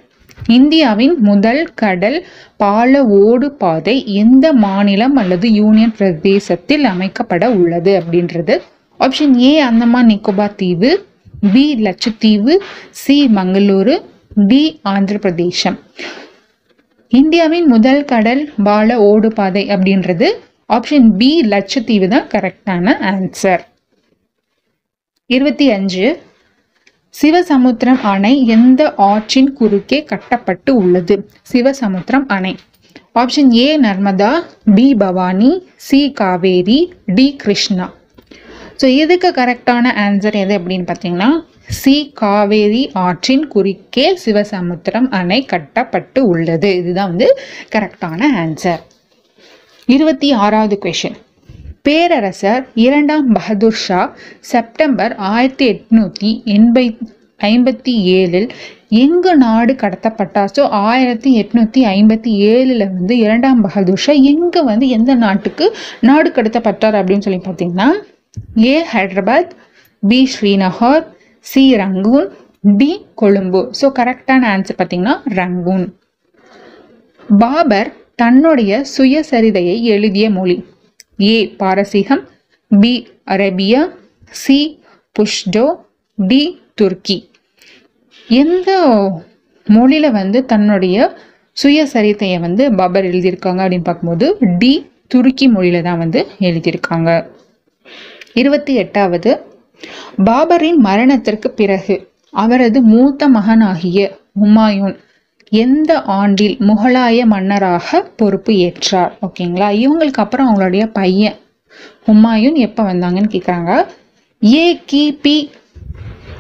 இந்தியாவின் 0.48 1.16
முதல் 1.20 1.74
கடல் 1.74 2.26
பால 2.58 3.06
ஓடு 3.06 3.52
பாதை 3.52 4.06
எந்த 4.06 4.54
மாநிலம் 4.54 5.16
அல்லது 5.16 5.54
யூனியன் 5.54 5.96
பிரதேசத்தில் 5.98 6.84
அமைக்கப்பட 6.84 7.46
உள்ளது 7.46 8.02
அப்படின்றது? 8.02 8.58
ஆப்ஷன் 9.00 9.36
ஏ 9.38 9.60
அந்தமான் 9.60 10.08
நிக்கோபார் 10.08 10.56
தீவு. 10.56 11.10
பி 11.44 11.76
லட்சத்தீவு 11.76 12.62
சி 12.92 13.28
மங்களூரு 13.28 13.96
டி 14.48 14.80
ஆந்திர 14.84 15.18
பிரதேசம் 15.18 15.78
இந்தியாவின் 17.10 17.66
முதல் 17.66 18.06
கடல் 18.06 18.54
பால 18.64 19.00
ஓடு 19.00 19.34
பாதை 19.34 19.68
அப்படின்றது 19.70 20.28
ஆப்ஷன் 20.70 21.08
பி 21.18 21.42
லட்சத்தீவு 21.44 22.08
தான் 22.08 22.28
கரெக்டான 22.28 22.94
ஆன்சர் 23.02 23.64
இருபத்தி 25.26 25.72
அஞ்சு 25.72 26.06
சிவசமுத்திரம் 27.22 28.02
அணை 28.02 28.46
எந்த 28.46 28.94
ஆற்றின் 28.96 29.54
குறுக்கே 29.54 30.04
கட்டப்பட்டு 30.04 30.76
உள்ளது? 30.76 31.30
சிவசமுத்திரம் 31.54 32.28
அணை. 32.28 32.56
Option 33.16 33.52
A 33.54 33.80
Narmada 33.82 34.32
B 34.76 34.96
Bhavani 34.96 35.52
C 35.76 36.12
Kaveri 36.12 36.94
D 37.06 37.36
Krishna. 37.44 37.88
So 38.82 38.88
இதுக்கு 39.02 39.30
கரெக்டான 39.40 39.92
ஆன்சர் 40.04 40.36
எது 40.44 40.54
அப்படின்னு 40.60 40.86
பார்த்தீங்கன்னா 40.90 41.32
சி 41.80 41.96
காவேரி 42.22 42.84
ஆற்றின் 43.04 43.44
குறுக்கே 43.54 44.06
சிவசமுத்திரம் 44.24 45.08
அணை 45.20 45.40
கட்டப்பட்டு 45.52 46.20
உள்ளது. 46.34 46.70
இதுதான் 46.80 47.12
வந்து 47.14 47.28
கரெக்டான 47.76 48.30
ஆன்சர் 48.44 48.82
இருபத்தி 49.88 50.30
ஆறாவது 50.44 50.78
கொஷின் 50.86 51.18
பேரரசர் 51.88 52.64
இரண்டாம் 52.86 53.28
பகதூர் 53.38 53.80
ஷா 53.86 54.02
செப்டம்பர் 54.52 55.14
ஆயிரத்தி 55.32 55.66
எட்நூத்தி 55.74 56.32
எண்பை 56.56 56.86
ஐம்பத்தி 57.50 57.94
ஏழில் 58.20 58.50
எங்கு 59.04 59.32
நாடு 59.44 59.74
கடத்தப்பட்டார்? 59.84 60.52
ஸோ 60.58 60.64
ஆயிரத்தி 60.88 61.32
எட்நூத்தி 61.42 61.84
ஐம்பத்தி 61.98 62.32
ஏழில் 62.52 62.86
வந்து 62.88 63.16
இரண்டாம் 63.26 63.62
பகதூர் 63.68 64.04
ஷா 64.06 64.16
எங்கே 64.34 64.64
வந்து 64.72 64.88
எந்த 64.98 65.14
நாட்டுக்கு 65.26 65.68
நாடு 66.10 66.32
கடத்தப்பட்டார் 66.38 67.00
அப்படின்னு 67.02 67.28
சொல்லி 67.28 67.42
பார்த்தீங்கன்னா 67.48 67.90
A 68.66 68.76
Hyderabad 68.92 69.54
B 70.04 70.20
Srinagar 70.34 71.04
C 71.46 71.64
Rangoon 71.82 72.28
D 72.80 72.92
Colombo. 73.22 73.62
So 73.80 73.86
கரெக்டான 74.00 74.42
ஆன்சர் 74.54 74.78
பார்த்தீங்கன்னா 74.80 75.16
ரங்கூன். 75.40 75.86
பாபர் 77.42 77.90
தன்னுடைய 78.22 78.72
சுயசரிதையை 78.94 79.76
எழுதிய 79.96 80.26
மொழி. 80.38 80.58
A 81.32 81.36
பாரசீகம் 81.62 82.24
B 82.72 82.94
Arabia 83.36 83.82
C 84.42 84.60
Pashto 85.16 85.66
D 86.18 86.42
Turkey. 86.82 87.18
எந்த 88.42 88.70
மொழியில் 89.68 90.16
வந்து 90.20 90.40
தன்னுடைய 90.46 90.96
சுயசரிதையை 91.58 92.38
வந்து 92.48 92.64
பாபர் 92.80 93.08
எழுதியிருக்காங்க 93.12 93.62
அப்படின்னு 93.64 93.88
பார்க்கும்போது 93.90 94.28
டி 94.62 94.74
துருக்கி 95.14 95.46
மொழியில 95.56 95.82
தான் 95.88 96.02
வந்து 96.04 96.20
எழுதியிருக்காங்க. 96.50 97.10
இருபத்தி 98.34 98.76
எட்டாவது 98.76 99.42
பாபரின் 100.26 100.76
மரணத்திற்கு 100.76 101.52
பிறகு 101.52 102.08
அவரது 102.30 102.82
மூத்த 102.82 103.28
மகனாகிய 103.28 104.18
ஹுமாயூன் 104.42 104.98
எந்த 105.50 106.02
ஆண்டில் 106.02 106.58
முகலாய 106.58 107.26
மன்னராக 107.26 108.02
பொறுப்பு 108.02 108.54
ஏற்றார்? 108.54 109.12
ஓகேங்களா? 109.22 109.86
இவங்களுக்கு 109.86 110.14
அப்புறம் 110.14 110.56
அவங்களுடைய 110.56 110.86
பையன் 110.86 111.34
ஹுமாயூன் 112.08 112.54
எப்போ 112.54 112.94
வந்தாங்கன்னு 112.94 113.30
கேட்குறாங்க. 113.30 113.88
ஏ. 114.46 114.82
கிபி 114.92 115.50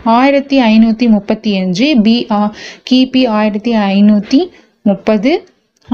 ஆயிரத்தி 0.04 0.62
ஐநூற்றி 0.62 1.10
முப்பத்தி 1.10 1.58
அஞ்சு 1.58 2.02
பி. 2.02 2.28
ஆ. 2.32 2.54
கிபி 2.92 3.28
ஆயிரத்தி 3.28 3.76
ஐநூற்றி 3.76 4.50
முப்பது 4.82 5.50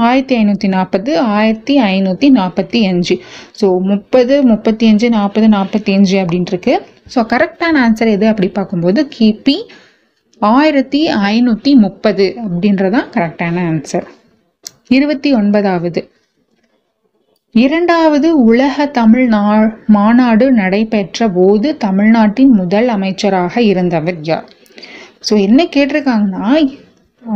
ஆயிரத்தி 0.06 0.34
ஐநூற்றி 0.36 0.68
நாற்பது 0.68 1.10
ஆயிரத்தி 1.36 1.74
ஐநூற்றி 1.92 2.28
நாற்பத்தி 2.38 2.80
அஞ்சு. 2.90 3.16
ஸோ 3.60 3.66
முப்பது 3.90 4.34
முப்பத்தி 4.42 4.86
அஞ்சு 4.86 5.08
நாற்பது 5.10 5.48
நாற்பத்தி 5.48 5.92
அஞ்சு 5.98 6.16
அப்படின்ட்டுருக்கு 6.22 6.74
ஸோ 7.14 7.20
கரெக்டான 7.32 7.74
ஆன்சர் 7.86 8.14
எது 8.16 8.26
அப்படி 8.28 8.48
பார்க்கும்போது 8.48 9.02
கிபி 9.16 9.56
ஆயிரத்தி 10.40 11.00
ஐநூற்றி 11.32 11.72
முப்பது 11.84 12.26
அப்படின்றதான் 12.44 13.08
கரெக்டான 13.16 13.56
ஆன்சர் 13.70 14.06
இருபத்தி 14.96 15.30
ஒன்பதாவது. 15.34 16.00
இரண்டாவது 17.54 18.28
உலக 18.44 18.86
தமிழ் 18.98 19.26
நா 19.26 19.42
மாநாடு 19.86 20.46
நடைபெற்ற 20.52 21.28
போது 21.28 21.68
தமிழ்நாட்டின் 21.76 22.50
முதல் 22.50 22.88
அமைச்சராக 22.88 23.62
இருந்தவர் 23.62 24.18
யார்? 24.22 24.48
ஸோ 25.28 25.34
என்ன 25.46 25.60
கேட்டிருக்காங்கன்னா 25.76 26.48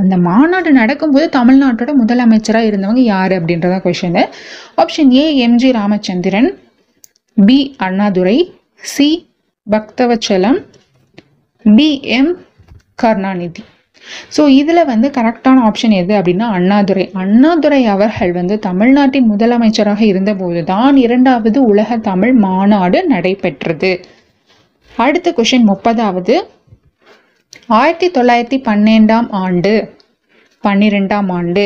அந்த 0.00 0.16
மாநாடு 0.26 0.70
நடக்கும்போது 0.72 1.26
தமிழ்நாட்டோட 1.38 1.90
முதலமைச்சராக 2.00 2.68
இருந்தவங்க 2.70 3.02
யார் 3.14 3.32
அப்படின்றத 3.38 3.76
question 3.86 4.22
option 4.82 5.10
A 5.22 5.24
M G 5.46 5.70
Ramachandran 5.78 6.48
B 7.36 7.58
Annadurai 7.86 8.38
C 8.92 9.08
Bhaktavatsalam 9.66 10.58
B 11.64 11.88
M 12.18 12.32
Karunanidhi. 13.02 13.62
So 14.36 14.42
இதில் 14.60 14.88
வந்து 14.92 15.08
கரெக்டான 15.16 15.58
ஆப்ஷன் 15.68 15.94
எது 15.98 16.12
அப்படின்னா 16.18 16.46
அண்ணாதுரை. 16.56 17.04
அண்ணாதுரை 17.22 17.80
அவர்கள் 17.94 18.32
வந்து 18.32 18.54
தமிழ்நாட்டின் 18.68 19.30
முதலமைச்சராக 19.32 20.02
இருந்தபோது 20.02 20.62
தான் 20.64 20.96
இரண்டாவது 20.96 21.58
உலக 21.72 21.96
தமிழ் 22.08 22.34
மாநாடு 22.46 23.00
நடைபெற்றது. 23.14 23.92
அடுத்த 24.90 25.28
கொஷின் 25.36 25.68
முப்பதாவது. 25.70 26.34
ஆயிரத்தி 27.68 28.10
தொள்ளாயிரத்தி 28.10 28.58
பன்னெண்டாம் 28.64 29.28
ஆண்டு 29.30 29.72
பன்னிரெண்டாம் 30.64 31.28
ஆண்டு 31.32 31.64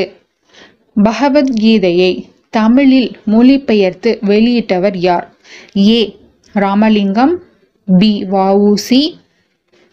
பகவத்கீதையை 0.96 2.10
தமிழில் 2.50 3.16
மொழிபெயர்த்து 3.24 4.18
வெளியிட்டவர் 4.22 4.96
யார்? 4.98 5.26
A. 5.88 6.00
Ramalingam 6.54 7.34
B. 7.88 8.24
VOC 8.30 9.00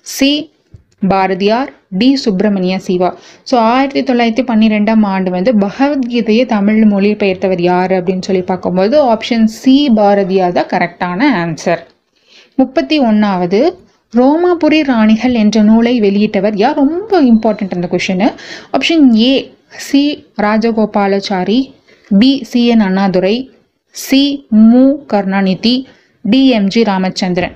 C. 0.06 0.32
Bharathiyar 1.08 1.72
D. 1.98 2.16
Subramaniya 2.16 2.80
Siva. 2.80 3.10
So 3.52 3.56
ஆயிரத்தி 3.56 4.04
தொள்ளாயிரத்தி 4.04 4.44
பன்னிரெண்டாம் 4.44 5.06
ஆண்டு 5.06 5.32
வந்து 5.32 5.52
பகவத்கீதையை 5.60 6.46
தமிழ் 6.46 6.86
மொழிபெயர்த்தவர் 6.86 7.62
யார் 7.62 7.92
அப்படின்னு 7.92 8.22
சொல்லி 8.22 8.42
பார்க்கும்போது 8.42 8.98
ஆப்ஷன் 9.06 9.46
சி 9.46 9.88
பாரதியார் 9.96 10.52
தான் 10.52 10.72
கரெக்டான 10.72 11.30
ஆன்சர் 11.36 11.84
முப்பத்தி 12.58 13.00
ஒன்றாவது 13.00 13.60
ரோமாபுரி 14.20 14.80
ராணிகள் 14.90 15.34
என்ற 15.34 15.62
நூலை 15.62 15.94
வெளியிட்டவர் 16.02 16.56
யார்? 16.56 16.76
ரொம்ப 16.76 17.22
இம்பார்ட்டன்ட் 17.22 17.76
அந்த 17.78 17.88
question 17.94 18.24
option 18.78 19.06
A 19.16 19.34
C 19.86 20.02
Rajagopalachari 20.46 21.60
B 22.20 22.32
C 22.50 22.66
N 22.66 22.80
Annadurai 22.80 23.36
C 23.96 24.22
M 24.70 24.84
Karunanidhi 25.12 25.76
DMG 26.26 26.82
Ramachandran. 26.92 27.56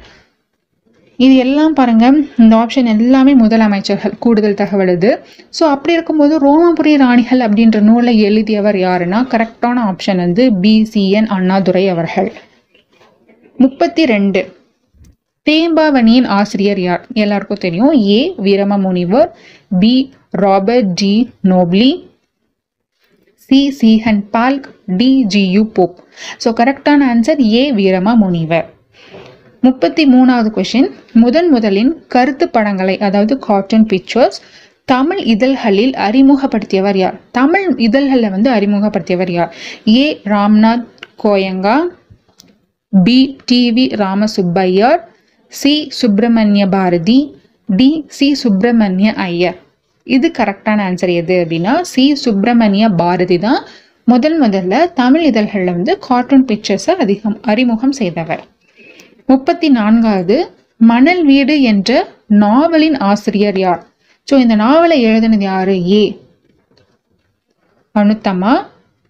இது 1.20 1.36
எல்லாம் 1.36 1.74
பாருங்கள் 1.74 2.18
இந்த 2.38 2.54
ஆப்ஷன் 2.56 2.90
எல்லாமே 2.94 3.34
முதலமைச்சர்கள் 3.36 4.18
கூடுதல் 4.20 4.60
தகவல் 4.64 4.92
இது. 4.96 5.12
ஸோ 5.60 5.64
அப்படி 5.76 5.94
இருக்கும்போது 5.94 6.34
ரோமாபுரி 6.48 6.94
ராணிகள் 7.04 7.40
அப்படின்ற 7.40 7.80
நூலை 7.80 8.20
எழுதியவர் 8.20 8.76
யாருன்னா? 8.76 9.22
கரெக்டான 9.34 9.78
ஆப்ஷன் 9.92 10.16
வந்து 10.16 10.46
பிசிஎன் 10.66 11.30
அண்ணாதுரை 11.38 11.90
அவர்கள். 11.90 12.30
முப்பத்தி 13.58 14.06
ரெண்டு. 14.06 14.42
தேம்பாவணியின் 15.48 16.28
ஆசிரியர் 16.32 16.80
யார்? 16.80 17.04
எல்லாருக்கும் 17.14 17.58
தெரியும். 17.58 17.94
A. 18.10 18.34
Veerama 18.38 18.80
Munivar 18.80 19.30
B. 19.80 19.94
Robert 20.38 20.92
de 20.94 21.14
Nobili 21.44 21.92
C. 23.50 23.60
Ziegenbalg 24.34 24.68
D. 24.98 25.10
G U 25.26 25.64
Pope. 25.70 25.96
So 26.44 26.50
கரெக்டான 26.60 27.08
ஆன்சர் 27.14 27.42
ஏ. 27.52 27.64
வீரம 27.74 28.16
முனிவர் 28.16 28.68
முப்பத்தி 29.64 30.04
மூணாவது 30.08 30.50
கொஷின் 30.52 30.90
முதன் 31.14 31.50
முதலின் 31.50 31.92
கருத்து 32.08 32.50
படங்களை 32.50 32.96
அதாவது 33.00 33.40
காட்டன் 33.40 33.86
பிக்சர்ஸ் 33.86 34.38
தமிழ் 34.88 35.22
இதழ்களில் 35.26 35.94
அறிமுகப்படுத்தியவர் 36.00 36.98
யார்? 36.98 37.16
தமிழ் 37.32 37.66
இதழ்களில் 37.78 38.30
வந்து 38.30 38.50
அறிமுகப்படுத்தியவர் 38.52 39.32
யார்? 39.32 39.52
A. 39.96 40.06
Ramnath 40.26 40.86
Goenka 41.24 41.78
B. 42.94 43.20
TV 43.52 43.86
Ramasubbaiyer 43.96 45.00
C. 45.52 45.88
Subramaniya 45.90 46.68
Bharathi 46.68 47.38
D. 47.70 48.06
C. 48.08 48.34
Subramaniya 48.34 49.14
Iyer. 49.14 49.58
இது 50.04 50.32
கரெக்டான 50.38 50.80
ஆன்சர் 50.90 51.14
எது 51.14 51.46
அப்படின்னா 51.46 51.82
சி. 51.82 52.16
சுப்பிரமணிய 52.16 52.90
பாரதி 52.90 53.38
தான் 53.38 53.62
முதல் 54.04 54.42
முதல்ல 54.42 54.94
தமிழ் 54.94 55.24
இதழ்களில் 55.24 55.74
வந்து 55.74 56.00
கார்ட்டூன் 56.00 56.46
பிக்சர்ஸை 56.46 56.90
அதிகம் 56.90 57.38
அறிமுகம் 57.42 57.92
செய்தவர். 57.92 58.44
முப்பத்தி 59.26 59.70
நான்காவது 59.70 60.38
மணல் 60.80 61.26
வீடு 61.26 61.62
என்ற 61.62 61.92
நாவலின் 62.26 62.98
ஆசிரியர் 62.98 63.58
யார்? 63.58 63.82
ஸோ 64.28 64.40
இந்த 64.40 64.56
நாவலை 64.56 65.06
எழுதினது 65.06 65.42
யாரு? 65.42 65.90
A. 65.92 66.04
Anuthama 67.96 68.54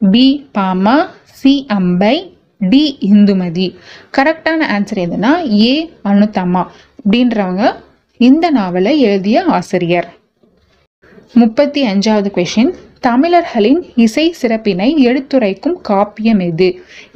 B. 0.02 0.48
Bama 0.52 0.98
C. 1.32 1.66
Ambai 1.68 2.16
D 2.62 2.84
Indumathi. 3.12 3.68
கரெக்டான 4.18 4.60
ஆன்சர் 4.76 5.02
எதுனா 5.06 5.34
ஏ 5.62 5.74
அனுத்தம்மா 6.12 6.64
அப்படின்றவங்க 7.00 7.64
இந்த 8.20 8.46
நாவலை 8.58 8.94
எழுதிய 9.08 9.44
ஆசிரியர். 9.58 10.08
முப்பத்தி 11.42 11.82
அஞ்சாவது 11.92 12.30
கொஷின் 12.38 12.72
தமிழர்களின் 13.08 13.82
இசை 14.06 14.26
சிறப்பினை 14.40 14.90
எடுத்துரைக்கும் 15.10 15.78
காப்பியம் 15.90 16.42
எது? 16.48 16.70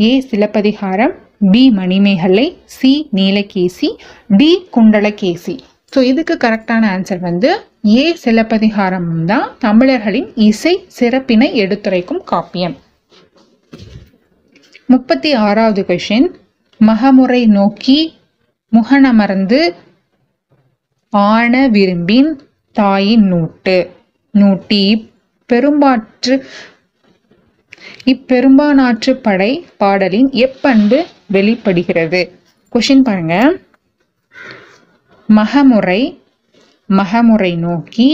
A 0.09 0.11
Silappathikaram 0.29 1.15
B 1.53 1.63
Manimekalai 1.77 2.47
C 2.77 2.91
Neelakesi 3.17 3.89
D 4.39 4.49
Kundalakesi. 4.75 5.55
So 5.93 6.01
இதுக்கு 6.11 6.35
கரெக்டான 6.43 6.83
ஆன்சர் 6.95 7.21
வந்து 7.29 7.49
ஏ 7.95 8.05
சிலப்பதிகாரம் 8.23 9.09
தான் 9.31 9.47
தமிழர்களின் 9.65 10.29
இசை 10.49 10.73
சிறப்பினை 10.99 11.49
எடுத்துரைக்கும் 11.63 12.21
காப்பியம். 12.31 12.75
முப்பத்தி 14.91 15.33
ஆறாவது 15.33 15.81
கொஷின் 15.87 16.27
மகமுறை 16.77 17.47
நோக்கி 17.47 17.97
முகனமர்ந்து 18.71 19.59
ஆன 21.09 21.67
விரும்பின் 21.67 22.31
தாயின் 22.71 23.25
நூட்டு. 23.27 23.77
நூட்டி 24.37 24.83
பெரும்பாற்று 25.53 26.35
இப்பெரும்பானாற்று 28.05 29.13
படை 29.21 29.51
பாடலின் 29.77 30.29
எப்பண்பு 30.29 30.99
வெளிப்படுகிறது? 31.27 32.21
கொஷின் 32.73 33.01
பாருங்க. 33.01 33.35
மகமுறை 35.29 36.01
மகமுறை 36.85 37.55
நோக்கி 37.55 38.09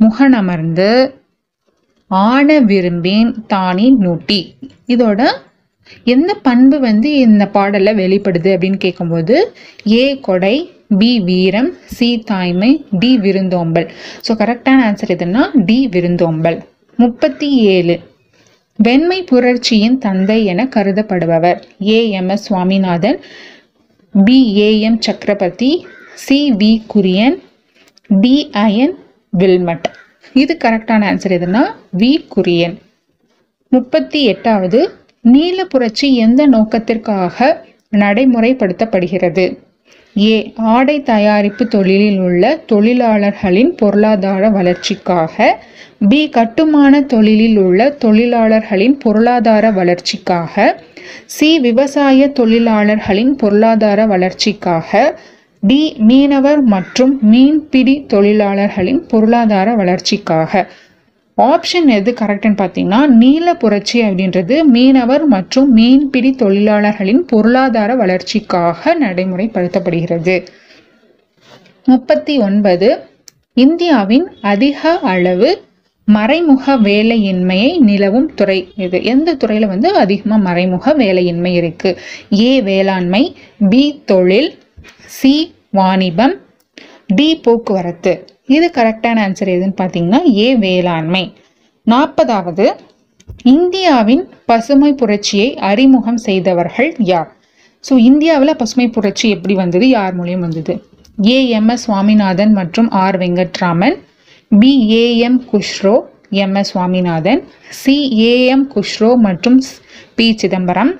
முகனமர்ந்து 0.00 0.90
ஆன 2.10 2.60
விரும்பேன் 2.60 3.30
தானி 3.54 3.86
நூட்டி. 4.04 4.40
இதோட 4.86 5.22
எந்த 6.04 6.34
பண்பு 6.34 6.80
வந்து 6.80 7.08
இந்த 7.18 7.44
பாடல்ல 7.52 7.90
வெளிப்படுது 7.94 8.50
அப்படின்னு 8.54 8.78
கேட்கும்போது 8.78 9.52
ஏ 9.92 10.04
கொடை 10.18 10.56
பி 10.98 11.20
வீரம் 11.20 11.70
சி 11.96 12.08
தாய்மை 12.18 12.84
டி 12.98 13.18
விருந்தோம்பல். 13.18 13.88
ஸோ 14.28 14.32
கரெக்டான 14.42 14.84
ஆன்சர் 14.88 15.14
எதுன்னா 15.16 15.42
டி 15.64 15.88
விருந்தோம்பல். 15.88 16.58
முப்பத்தி 16.96 17.48
ஏழு. 17.56 17.96
வெண்மை 18.76 19.24
புரட்சியின் 19.30 19.98
தந்தை 19.98 20.44
என 20.44 20.68
கருதப்படுபவர். 20.76 21.58
A 21.88 22.10
M 22.10 22.28
S 22.28 22.42
Swaminathan 22.42 23.20
B 24.14 24.38
A 24.56 24.80
M 24.80 25.00
Chakravarthy 25.00 25.86
C 26.14 26.52
V 26.52 26.82
Kurien 26.94 27.36
D 28.10 28.50
Ian 28.50 28.94
Wilmut. 29.38 29.86
இது 30.34 30.56
கரெக்டான 30.64 31.02
ஆன்சர் 31.10 31.34
எதுனா 31.36 31.62
வி 31.98 32.24
குரியன். 32.36 32.76
முப்பத்தி 33.68 34.24
எட்டாவது 34.24 34.90
நீல 35.20 35.64
புரட்சி 35.64 36.16
எந்த 36.16 36.46
நோக்கத்திற்காக 36.46 37.66
நடைமுறைப்படுத்தப்படுகிறது? 37.96 39.58
ஏ 40.18 40.52
ஆடை 40.56 41.02
தயாரிப்பு 41.02 41.66
தொழிலில் 41.66 42.18
உள்ள 42.18 42.60
தொழிலாளர்களின் 42.66 43.74
பொருளாதார 43.76 44.50
வளர்ச்சிக்காக. 44.50 45.64
பி 46.08 46.28
கட்டுமான 46.28 47.02
தொழிலில் 47.02 47.56
உள்ள 47.56 47.90
தொழிலாளர்களின் 47.90 48.98
பொருளாதார 48.98 49.70
வளர்ச்சிக்காக. 49.70 50.82
சி 51.26 51.58
விவசாய 51.58 52.28
தொழிலாளர்களின் 52.28 53.36
பொருளாதார 53.36 54.06
வளர்ச்சிக்காக. 54.06 55.20
டி 55.68 55.80
மீனவர் 56.08 56.60
மற்றும் 56.72 57.12
மீன்பிடி 57.32 57.94
தொழிலாளர்களின் 58.12 58.98
பொருளாதார 59.10 59.68
வளர்ச்சிக்காக. 59.74 60.52
ஆப்ஷன் 61.38 61.88
எது 61.98 62.10
கரெக்டுன்னு 62.20 62.58
பார்த்தீங்கன்னா 62.60 62.98
நீல 63.20 63.54
புரட்சி 63.54 63.98
அப்படின்றது 64.02 64.56
மீனவர் 64.74 65.24
மற்றும் 65.26 65.68
மீன்பிடி 65.72 66.30
தொழிலாளர்களின் 66.42 67.22
பொருளாதார 67.30 67.94
வளர்ச்சிக்காக 67.94 68.94
நடைமுறைப்படுத்தப்படுகிறது. 69.00 70.36
முப்பத்தி 71.86 72.34
ஒன்பது 72.38 72.90
இந்தியாவின் 73.56 74.26
அதிக 74.52 74.98
அளவு 75.12 75.50
மறைமுக 76.08 76.76
வேலையின்மையை 76.88 77.70
நிலவும் 77.88 78.28
துறை 78.34 78.58
இது 78.76 78.98
எந்த 79.04 79.34
துறையில் 79.34 79.66
வந்து 79.66 79.88
அதிகமாக 79.96 80.42
மறைமுக 80.48 80.94
வேலையின்மை 80.98 81.52
இருக்குது 81.60 81.98
ஏ 82.40 82.50
வேளாண்மை 82.68 83.22
பி 83.70 83.82
தொழில் 84.04 84.50
சி 85.16 85.34
வாணிபம் 85.78 86.34
டி 87.16 87.28
போக்குவரத்து. 87.44 88.12
இது 88.56 88.66
கரெக்டான 88.76 89.16
ஆன்சர் 89.26 89.50
எதுன்னு 89.56 89.76
பார்த்தீங்கன்னா 89.80 90.20
ஏ 90.44 90.48
வேளாண்மை. 90.64 91.24
நாற்பதாவது 91.92 92.66
இந்தியாவின் 93.52 94.24
பசுமை 94.50 94.90
புரட்சியை 95.00 95.48
அறிமுகம் 95.70 96.20
செய்தவர்கள் 96.26 96.90
யார்? 97.12 97.30
ஸோ 97.84 97.94
இந்தியாவில் 98.10 98.58
பசுமை 98.62 98.86
புரட்சி 98.96 99.26
எப்படி 99.36 99.54
வந்தது? 99.54 99.86
யார் 99.88 100.14
மூலியம் 100.20 100.44
வந்தது? 100.46 100.74
ஏ 101.34 101.38
எம் 101.58 101.70
எஸ் 101.74 101.84
சுவாமிநாதன் 101.86 102.52
மற்றும் 102.52 102.90
R 103.04 103.18
Venkataraman. 103.22 103.96
B 104.60 104.72
A 104.90 105.04
M 105.26 105.40
Khusro 105.52 105.96
M 106.42 106.54
S 106.60 106.70
Swaminathan. 106.72 107.40
C 107.80 107.96
A 108.20 108.32
M 108.54 108.66
Khusro 108.74 109.10
மற்றும் 109.26 109.58
P 110.18 110.26
Chidambaram. 110.42 110.92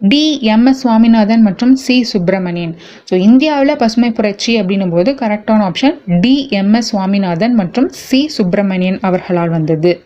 D 0.00 0.40
M 0.40 0.66
S 0.66 0.80
Swaminathan 0.80 1.42
மற்றும் 1.42 1.74
சி 1.74 2.02
சுப்பிரமணியன். 2.02 2.74
ஸோ 3.10 3.14
இந்தியாவில் 3.14 3.76
பசுமை 3.76 4.10
புரட்சி 4.10 4.60
அப்படின்னும் 4.60 4.90
போது 4.90 5.12
கரெக்டான 5.12 5.70
option 5.70 6.20
D 6.20 6.48
M 6.50 6.72
S 6.72 6.88
Swaminathan 6.88 7.54
மற்றும் 7.54 7.88
சி 7.88 8.28
சுப்பிரமணியன் 8.28 8.98
அவர்களால் 9.00 9.48
வந்தது. 9.48 10.04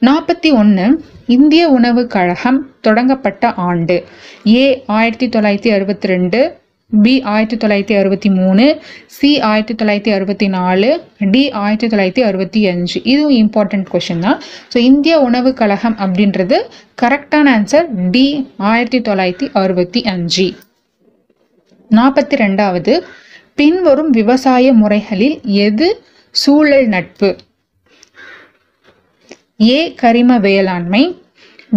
நாற்பத்தி 0.00 0.54
ஒன்று 0.54 1.04
இந்திய 1.26 1.68
உணவுக் 1.68 2.10
கழகம் 2.10 2.70
தொடங்கப்பட்ட 2.80 3.54
ஆண்டு 3.54 4.04
ஏ 4.46 4.82
ஆயிரத்தி 4.86 5.28
தொள்ளாயிரத்தி 5.28 5.72
அறுபத்தி 5.74 6.08
ரெண்டு 6.08 6.61
பி 7.04 7.22
ஆயிரத்தி 7.32 7.56
தொள்ளாயிரத்தி 7.56 7.94
அறுபத்தி 7.98 8.30
மூணு 8.30 8.64
சி 9.06 9.40
ஆயிரத்தி 9.40 9.84
தொள்ளாயிரத்தி 9.84 10.12
அறுபத்தி 10.14 10.48
நாலு 10.48 10.88
டி 11.34 11.50
ஆயிரத்தி 11.50 11.86
தொள்ளாயிரத்தி 11.86 12.22
அறுபத்தி 12.28 12.68
அஞ்சு. 12.68 13.00
இதுவும் 13.04 13.36
இம்பார்ட்டன்ட் 13.42 13.86
கொஷின் 13.92 14.18
தான். 14.18 14.40
ஸோ 14.74 14.76
இந்திய 14.76 15.20
உணவு 15.20 15.54
கழகம் 15.54 15.96
அப்படின்றது 15.98 16.58
கரெக்டான 17.02 17.46
ஆன்சர் 17.56 18.10
டி 18.10 18.26
ஆயிரத்தி 18.56 19.00
தொள்ளாயிரத்தி 19.10 19.48
அறுபத்தி 19.52 20.02
அஞ்சு. 20.02 20.46
நாற்பத்தி 21.90 22.36
ரெண்டாவது 22.44 23.02
பின்வரும் 23.54 24.10
விவசாய 24.10 24.72
முறைகளில் 24.72 25.40
எது 25.42 26.04
சூழல் 26.30 26.86
நட்பு? 26.86 27.36
ஏ 29.68 29.94
கரிம 30.02 30.40
வேளாண்மை 30.40 31.20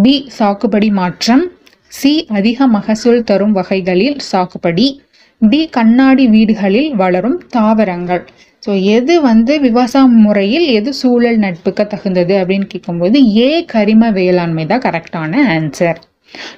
பி 0.04 0.28
சாகுபடி 0.38 0.91
மாற்றம் 0.91 1.43
சி 1.88 2.25
அதிக 2.38 2.67
மகசூல் 2.67 3.23
தரும் 3.23 3.51
வகைகளில் 3.51 4.17
சாகுபடி 4.32 5.04
டி 5.41 5.62
கண்ணாடி 5.67 6.28
வீடுகளில் 6.28 6.91
வளரும் 6.95 7.38
தாவரங்கள். 7.50 8.24
ஸோ 8.63 8.74
எது 8.84 9.21
வந்து 9.21 9.54
விவசாய 9.60 10.06
முறையில் 10.06 10.65
எது 10.67 10.93
சூழல் 10.93 11.38
நட்புக்கு 11.38 11.84
தகுந்தது 11.88 12.34
அப்படின்னு 12.41 12.67
கேட்கும்போது 12.67 13.17
ஏ 13.36 13.50
கரிம 13.74 14.12
வேளாண்மை 14.12 14.65
தான் 14.65 14.84
கரெக்டான 14.86 15.41
ஆன்சர் 15.56 16.00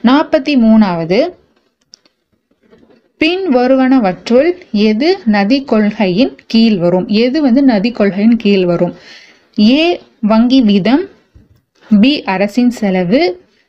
நாற்பத்தி 0.03 0.53
மூணாவது 0.65 1.19
பின் 3.21 3.45
வருவனவற்றுள் 3.55 4.49
எது 4.71 5.09
நதி 5.35 5.57
கொள்கையின் 5.63 6.33
கீழ் 6.47 6.77
வரும்? 6.77 7.07
எது 7.07 7.37
வந்து 7.41 7.63
நதி 7.63 7.91
கொள்கையின் 7.91 8.35
கீழ் 8.35 8.65
வரும்? 8.65 8.93
ஏ 9.69 10.01
வங்கி 10.19 10.59
வீதம். 10.61 11.03
பி 12.01 12.13
அரசின் 12.23 12.69
செலவு. 12.69 13.21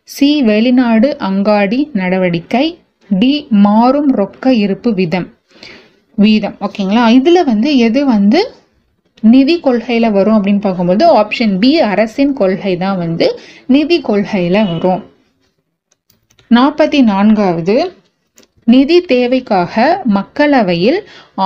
சி 0.08 0.28
வெளிநாடு 0.42 1.08
அங்காடி 1.18 1.80
நடவடிக்கை. 1.92 2.66
டி 3.08 3.46
மாறும் 3.50 4.14
ரொக்க 4.14 4.46
இருப்பு 4.52 4.94
விதம். 4.94 5.28
வீதம். 6.18 6.56
ஓகேங்களா 6.60 7.08
இதில் 7.08 7.44
வந்து 7.44 7.76
எது 7.76 8.06
வந்து 8.06 8.40
நிதி 9.20 9.60
கொள்கையில் 9.60 10.10
வரும் 10.10 10.36
அப்படின்னு 10.38 10.60
பார்க்கும்போது 10.60 11.04
ஆப்ஷன் 11.20 11.58
பி 11.58 11.80
அரசின் 11.80 12.32
கொள்கை 12.32 12.76
தான் 12.76 12.98
வந்து 12.98 13.40
நிதி 13.66 14.00
கொள்கையில் 14.00 14.64
வரும். 14.64 15.02
நாற்பத்தி 16.50 17.02
நான்காவது 17.02 17.76
நிதி 18.68 18.96
தேவைக்காக 19.06 19.74
மக்களவையில் 20.14 20.98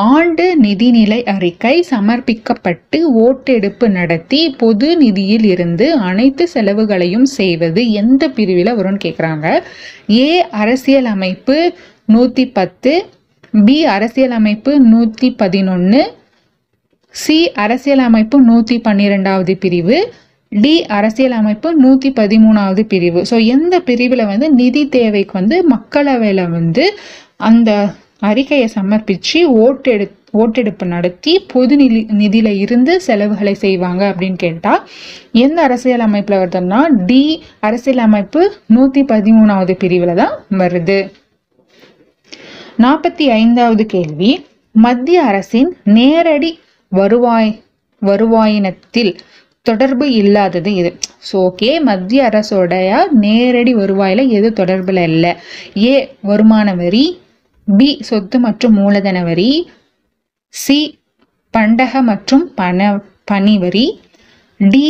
ஆண்டு 0.07 0.47
நிதிநிலை 0.63 1.19
அறிக்கை 1.27 1.75
சமர்ப்பிக்கப்பட்டு 1.91 2.99
ஓட்டெடுப்பு 3.23 3.87
நடத்தி 3.91 4.41
பொது 4.57 4.89
நிதியில் 4.97 5.47
இருந்து 5.47 5.87
அனைத்து 6.03 6.47
செலவுகளையும் 6.49 7.29
செய்வது 7.35 7.83
எந்த 7.95 8.29
பிரிவில் 8.29 8.73
வரும்னு 8.73 9.05
கேட்குறாங்க 9.05 9.47
ஏ 10.19 10.31
அரசியல் 10.57 11.11
அமைப்பு 11.13 11.59
நூற்றி 12.09 12.47
பத்து 12.53 12.95
பி 13.61 13.79
அரசியல் 13.91 14.35
அமைப்பு 14.37 14.75
நூற்றி 14.87 15.31
பதினொன்று 15.37 16.03
சி 17.15 17.39
அரசியலமைப்பு 17.57 18.37
நூற்றி 18.43 18.77
பன்னிரெண்டாவது 18.81 19.55
பிரிவு 19.59 19.97
டி 20.53 20.73
அரசியலமைப்பு 20.97 21.69
நூற்றி 21.75 22.11
பதிமூணாவது 22.21 22.83
பிரிவு. 22.93 23.21
ஸோ 23.31 23.37
எந்த 23.55 23.75
பிரிவில் 23.81 24.31
வந்து 24.33 24.49
நிதி 24.61 24.83
தேவைக்கு 24.97 25.35
வந்து 25.41 25.59
மக்களவையில் 25.75 26.51
வந்து 26.57 26.85
அந்த 27.51 27.71
அறிக்கையை 28.31 28.67
சமர்ப்பித்து 28.75 29.41
ஓட்டெடு 29.65 30.07
ஓட்டெடுப்பு 30.41 30.85
நடத்தி 30.87 31.33
பொது 31.53 31.75
நிதி 31.81 31.99
நிதியில 32.21 32.51
இருந்து 32.65 32.93
செலவுகளை 33.07 33.55
செய்வாங்க 33.55 34.03
அப்படின்னு 34.11 34.39
கேட்டால் 34.45 34.85
எந்த 35.45 35.59
அரசியல் 35.63 36.05
அமைப்பில் 36.07 36.41
வருதுன்னா 36.43 36.79
டி 37.09 37.23
அரசியலமைப்பு 37.69 38.43
நூற்றி 38.67 39.03
பதிமூணாவது 39.13 39.75
பிரிவில் 39.83 40.15
தான் 40.15 40.37
வருது. 40.61 41.01
நாற்பத்தி 42.85 43.25
ஐந்தாவது 43.43 43.87
கேள்வி 43.87 44.31
மத்திய 44.75 45.23
அரசின் 45.23 45.71
நேரடி 45.99 46.59
வருவாய் 46.89 47.53
வருவாயினத்தில் 48.03 49.13
தொடர்பு 49.67 50.07
இல்லாதது 50.21 50.71
இது. 50.81 50.91
ஸோ 51.27 51.35
ஓகே 51.49 51.71
மத்திய 51.89 52.29
அரசோடைய 52.29 52.89
நேரடி 53.25 53.73
வருவாயில் 53.81 54.23
எது 54.39 54.49
தொடர்பில் 54.61 55.03
இல்லை? 55.11 55.33
ஏ 55.85 55.95
வருமான 56.31 56.69
வரி. 56.83 57.05
பி 57.69 57.89
சொத்து 58.09 58.37
மற்றும் 58.47 58.75
மூலதன 58.81 59.19
வரி. 59.29 59.51
சி 60.55 60.79
பண்டக 61.55 62.03
மற்றும் 62.11 62.45
பண 62.61 62.79
பணி 63.31 63.55
வரி. 63.65 63.87
டி 64.61 64.87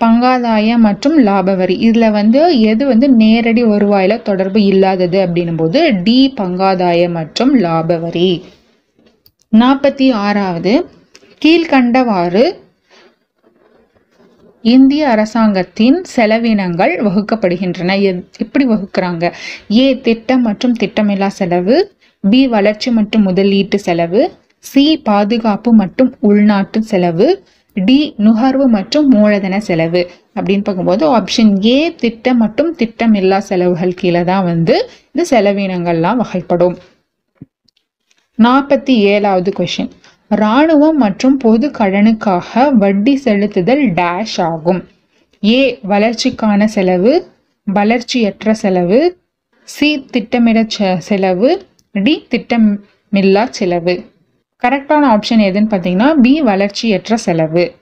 பங்காதாய 0.00 0.68
மற்றும் 0.86 1.16
லாப 1.26 1.50
வரி. 1.54 1.74
இதில் 1.88 2.14
வந்து 2.18 2.40
எது 2.70 2.82
வந்து 2.92 3.06
நேரடி 3.22 3.62
வருவாயில் 3.72 4.24
தொடர்பு 4.28 4.60
இல்லாதது 4.70 5.18
அப்படின்னும் 5.26 5.60
போது 5.62 5.80
டி 6.06 6.18
பங்காதாய 6.40 7.02
மற்றும் 7.18 7.52
லாப 7.66 7.98
வரி. 8.06 8.30
நாற்பத்தி 9.52 10.06
ஆறாவது 10.26 10.72
கீழ்கண்டவாறு 11.42 12.44
இந்திய 14.64 15.08
அரசாங்கத்தின் 15.08 15.96
செலவினங்கள் 16.14 16.92
வகுக்கப்படுகின்றன. 17.06 17.94
எப்படி 18.44 18.64
வகுக்கிறாங்க? 18.72 19.24
ஏ 19.76 19.86
திட்டம் 20.06 20.44
மற்றும் 20.48 20.76
திட்டமில்லா 20.82 21.28
செலவு 21.38 21.76
பி 22.24 22.40
வளர்ச்சி 22.46 22.90
மற்றும் 22.90 23.26
முதலீட்டு 23.28 23.78
செலவு 23.86 24.20
சி 24.70 24.84
பாதுகாப்பு 25.08 25.70
மற்றும் 25.80 26.10
உள்நாட்டு 26.28 26.80
செலவு 26.90 27.26
டி 27.76 27.98
நுகர்வு 28.24 28.64
மற்றும் 28.76 29.08
மூலதன 29.08 29.58
செலவு 29.68 30.02
அப்படின்னு 30.36 30.64
பார்க்கும்போது 30.64 31.04
ஆப்ஷன் 31.18 31.52
ஏ 31.66 31.78
திட்டம் 32.02 32.36
மற்றும் 32.36 32.70
திட்டமில்லா 32.80 33.38
செலவுகள் 33.38 33.98
கீழே 34.00 34.22
தான் 34.24 34.44
வந்து 34.44 34.74
இந்த 35.12 35.24
செலவினங்கள்லாம் 35.30 36.20
வகைப்படும். 36.22 36.76
நாற்பத்தி 38.38 38.94
ஏழாவது 39.12 39.50
கொஷின் 39.52 39.90
இராணுவம் 40.36 40.96
மற்றும் 40.96 41.36
பொது 41.36 41.68
கடனுக்காக 41.68 42.72
வட்டி 42.72 43.20
செலுத்துதல் 43.24 43.86
டேஷ் 43.86 44.40
ஆகும். 44.40 44.88
ஏ 45.44 45.78
வளர்ச்சிக்கான 45.88 46.64
செலவு 46.64 47.26
வளர்ச்சியற்ற 47.74 48.50
செலவு 48.50 49.18
சி 49.64 50.04
திட்டமிட 50.04 50.66
செ- 50.78 50.96
செலவு 50.96 51.66
டி 51.92 52.26
திட்டமில்லா 52.30 53.46
செலவு. 53.50 54.04
கரெக்டான 54.62 55.18
ஆப்ஷன் 55.18 55.42
எதுன்னு 55.42 55.68
பார்த்தீங்கன்னா 55.68 56.14
பி 56.14 56.42
வளர்ச்சியற்ற 56.42 57.14
செலவு. 57.14 57.74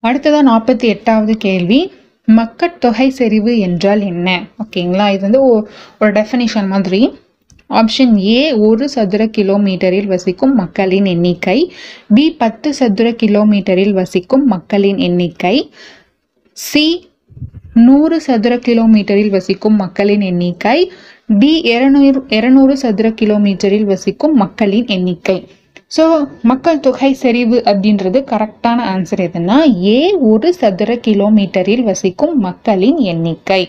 அடுத்ததாக 0.00 0.50
நாற்பத்தி 0.50 0.82
எட்டாவது 0.82 1.36
கேள்வி 1.36 1.92
மக்கட்தொகை 2.26 3.08
செறிவு 3.08 3.58
என்றால் 3.58 4.00
என்ன? 4.00 4.46
ஓகேங்களா? 4.64 5.10
இது 5.10 5.20
வந்து 5.20 5.42
ஒரு 5.42 5.68
டெஃபினிஷன் 6.00 6.66
மாதிரி. 6.66 7.18
ஆப்ஷன் 7.70 8.14
ஏ 8.26 8.52
ஒரு 8.52 8.88
சதுர 8.88 9.22
கிலோமீட்டரில் 9.26 10.06
வசிக்கும் 10.06 10.54
மக்களின் 10.54 11.04
எண்ணிக்கை. 11.04 11.58
பி 12.14 12.24
பத்து 12.32 12.74
சதுர 12.74 13.08
கிலோமீட்டரில் 13.22 13.92
வசிக்கும் 13.92 14.44
மக்களின் 14.44 14.98
எண்ணிக்கை. 14.98 15.56
சி 16.52 16.86
நூறு 17.86 18.20
சதுர 18.20 18.56
கிலோமீட்டரில் 18.56 19.30
வசிக்கும் 19.30 19.76
மக்களின் 19.76 20.20
எண்ணிக்கை. 20.20 20.78
டி 21.40 21.52
இருநூறு 21.72 22.20
இருநூறு 22.28 22.76
சதுர 22.76 23.08
கிலோமீட்டரில் 23.20 23.84
வசிக்கும் 23.84 24.34
மக்களின் 24.34 24.86
எண்ணிக்கை. 24.86 25.38
ஸோ 25.96 26.04
மக்கள் 26.42 26.80
தொகை 26.80 27.10
செறிவு 27.12 27.58
அப்படின்றது 27.70 28.18
கரெக்டான 28.32 28.78
ஆன்சர் 28.94 29.22
எதுனா 29.26 29.58
ஏ 29.84 30.00
ஒரு 30.30 30.54
சதுர 30.54 30.96
கிலோமீட்டரில் 31.06 31.82
வசிக்கும் 31.82 32.34
மக்களின் 32.38 32.98
எண்ணிக்கை. 33.12 33.62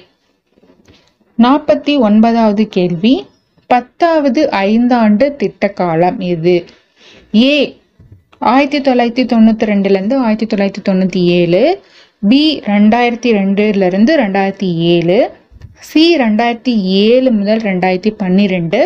நாற்பத்தி 1.38 1.93
ஒன்பதாவது 1.99 2.67
கேள்வி. 2.67 3.13
பத்தாவது 3.69 4.41
ஐந்தாண்டு 4.67 5.25
திட்ட 5.41 5.67
காலம் 5.79 6.19
எது 6.34 6.55
ஏ 7.43 7.55
ஆயிரத்தி 8.51 8.79
தொள்ளாயிரத்தி 8.88 9.25
தொண்ணூற்றி 9.34 9.65
ரெண்டுலேருந்து 9.71 10.15
ஆயிரத்தி 10.25 10.47
தொள்ளாயிரத்தி 10.51 10.84
தொண்ணூற்றி 10.89 11.21
ஏழு 11.39 11.62
பி 12.23 12.43
ரெண்டாயிரத்தி 12.71 13.29
ரெண்டுலேருந்து 13.39 14.13
ரெண்டாயிரத்தி 14.21 14.69
ஏழு 14.93 15.17
சி 15.82 16.03
ரெண்டாயிரத்தி 16.21 16.73
ஏழு 17.03 17.29
முதல் 17.32 17.62
ரெண்டாயிரத்தி 17.69 18.12
பன்னிரெண்டு 18.21 18.79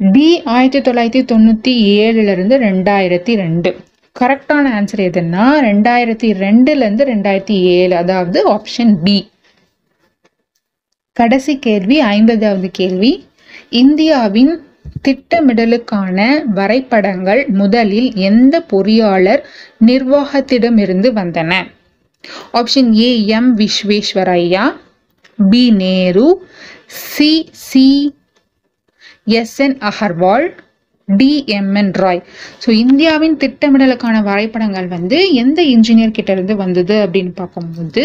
டி 0.00 0.28
ஆயிரத்தி 0.54 0.80
தொள்ளாயிரத்தி 0.86 1.22
தொண்ணூற்றி 1.32 1.72
ஏழுலேருந்து 1.98 2.56
ரெண்டாயிரத்தி 2.64 3.34
ரெண்டு. 3.42 3.70
கரெக்டான 4.16 4.72
ஆன்சர் 4.78 5.02
எதுன்னா 5.08 5.44
ரெண்டாயிரத்தி 5.68 6.28
ரெண்டுலேருந்து 6.42 7.04
ரெண்டாயிரத்தி 7.12 7.56
ஏழு 7.76 7.94
அதாவது 7.96 8.40
ஆப்ஷன் 8.52 8.92
பி. 9.04 9.16
கடைசி 11.16 11.54
கேள்வி 11.58 11.96
ஐம்பதாவது 12.00 12.70
கேள்வி. 12.80 13.12
இந்தியாவின் 13.80 14.52
திட்டமிடலுக்கான 15.06 16.18
வரைபடங்கள் 16.54 17.40
முதலில் 17.60 18.10
எந்த 18.28 18.54
பொறியாளர் 18.72 19.42
நிர்வாகத்திடமிருந்து 19.86 21.08
வந்தன? 21.20 21.52
Option 22.52 22.90
A 22.98 23.10
M 23.26 23.50
Visvesvaraya 23.58 24.64
B 25.38 25.62
Nehru. 25.80 26.28
C 27.04 27.32
C 27.68 27.86
S 29.40 29.58
N 29.66 29.76
Agarwal. 29.90 30.46
D 31.08 31.32
M 31.56 31.74
N 31.74 31.92
Roy. 32.02 32.22
So 32.64 32.70
இந்தியாவின் 32.84 33.36
திட்டமிடலுக்கான 33.36 34.16
வரைபடங்கள் 34.22 34.88
வந்து 34.88 35.18
எந்த 35.42 35.60
இன்ஜினியர் 35.74 36.16
கிட்ட 36.18 36.32
இருந்து 36.32 36.56
வந்தது 36.56 36.96
அப்படின்னு 37.04 37.34
பார்க்கும்போது 37.34 38.04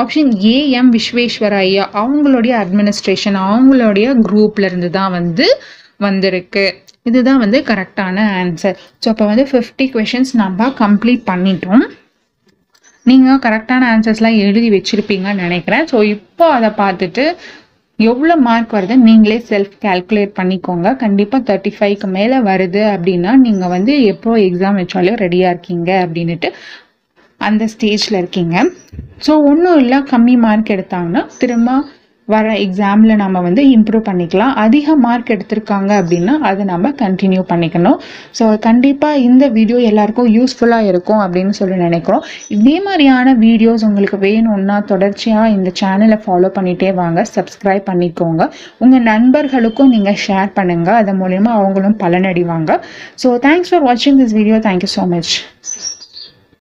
ஆப்ஷன் 0.00 0.30
ஏ 0.52 0.56
எம் 0.78 0.90
விஸ்வேஸ்வரையா 0.96 1.84
அவங்களுடைய 2.00 2.54
அட்மினிஸ்ட்ரேஷன் 2.62 3.36
அவங்களுடைய 3.48 4.06
குரூப்லேருந்து 4.26 4.90
தான் 4.98 5.14
வந்து 5.18 5.46
வந்திருக்கு. 6.06 6.64
இதுதான் 7.08 7.42
வந்து 7.44 7.58
கரெக்டான 7.70 8.16
ஆன்சர் 8.40 8.76
ஸோ 9.02 9.06
இப்போ 9.12 9.26
வந்து 9.30 9.44
ஃபிஃப்டி 9.50 9.86
கொஷின்ஸ் 9.94 10.32
நம்ம 10.42 10.68
கம்ப்ளீட் 10.82 11.22
பண்ணிட்டோம். 11.30 11.84
நீங்கள் 13.06 13.42
கரெக்டான 13.44 13.82
ஆன்சர்ஸ்லாம் 13.94 14.40
எழுதி 14.46 14.68
வச்சுருப்பீங்கன்னு 14.76 15.44
நினைக்கிறேன். 15.46 15.84
ஸோ 15.92 15.98
இப்போ 16.14 16.46
அதை 16.56 16.70
பார்த்துட்டு 16.82 17.24
எவ்வளோ 17.98 18.34
மார்க் 18.46 18.74
வருது 18.76 18.94
நீங்களே 19.08 19.36
செல்ஃப் 19.50 19.76
கால்குலேட் 19.84 20.32
பண்ணிக்கோங்க. 20.38 20.88
கண்டிப்பாக 21.04 21.46
தேர்ட்டி 21.50 21.70
ஃபைவ்க்கு 21.76 22.08
மேலே 22.16 22.38
வருது 22.50 22.82
அப்படின்னா 22.94 23.32
நீங்கள் 23.44 23.72
வந்து 23.76 23.92
எப்போ 24.12 24.32
எக்ஸாம் 24.48 24.80
வச்சாலும் 24.80 25.20
ரெடியாக 25.24 25.52
இருக்கீங்க 25.54 25.90
அப்படின்ட்டு 26.06 26.50
அந்த 27.40 27.64
ஸ்டேஜில் 27.74 28.20
இருக்கீங்க. 28.22 28.56
ஸோ 29.26 29.34
ஒன்றும் 29.50 29.78
இல்லை 29.82 30.00
கம்மி 30.14 30.34
மார்க் 30.46 30.74
எடுத்தாங்கன்னா 30.76 31.22
திரும்ப 31.42 31.78
வர 32.28 32.46
எக்ஸாமில் 32.62 33.18
நம்ம 33.20 33.40
வந்து 33.46 33.62
இம்ப்ரூவ் 33.74 34.02
பண்ணிக்கலாம். 34.08 34.54
அதிக 34.62 34.94
மார்க் 35.04 35.28
எடுத்திருக்காங்க 35.34 35.90
அப்படின்னா 36.00 36.34
அதை 36.48 36.62
நம்ம 36.70 36.90
கண்டினியூ 37.02 37.42
பண்ணிக்கணும். 37.50 37.98
ஸோ 38.38 38.44
கண்டிப்பாக 38.64 39.20
இந்த 39.26 39.44
வீடியோ 39.56 39.78
எல்லாருக்கும் 39.90 40.30
யூஸ்ஃபுல்லாக 40.36 40.90
இருக்கும் 40.90 41.20
அப்படின்னு 41.24 41.54
சொல்லி 41.60 41.76
நினைக்கிறோம். 41.84 42.24
இதே 42.56 42.76
மாதிரியான 42.86 43.34
வீடியோஸ் 43.44 43.86
உங்களுக்கு 43.88 44.18
வேணும்னா 44.26 44.78
தொடர்ச்சியாக 44.92 45.54
இந்த 45.56 45.72
சேனலை 45.82 46.18
ஃபாலோ 46.24 46.50
பண்ணிகிட்டே 46.56 46.90
வாங்க. 47.02 47.22
சப்ஸ்கிரைப் 47.36 47.88
பண்ணிக்கோங்க. 47.90 48.48
உங்கள் 48.84 49.06
நண்பர்களுக்கும் 49.12 49.92
நீங்கள் 49.96 50.20
ஷேர் 50.26 50.50
பண்ணுங்கள் 50.58 50.98
அது 51.02 51.14
மூலயமா 51.22 51.52
அவங்களும் 51.60 51.98
பலனடைவாங்க. 52.02 52.80
ஸோ 53.24 53.30
தேங்க்ஸ் 53.46 53.72
ஃபார் 53.72 53.86
வாட்சிங் 53.90 54.18
this 54.22 54.36
video 54.40 54.58
thank you 54.68 54.90
so 54.96 55.04
much 55.14 55.32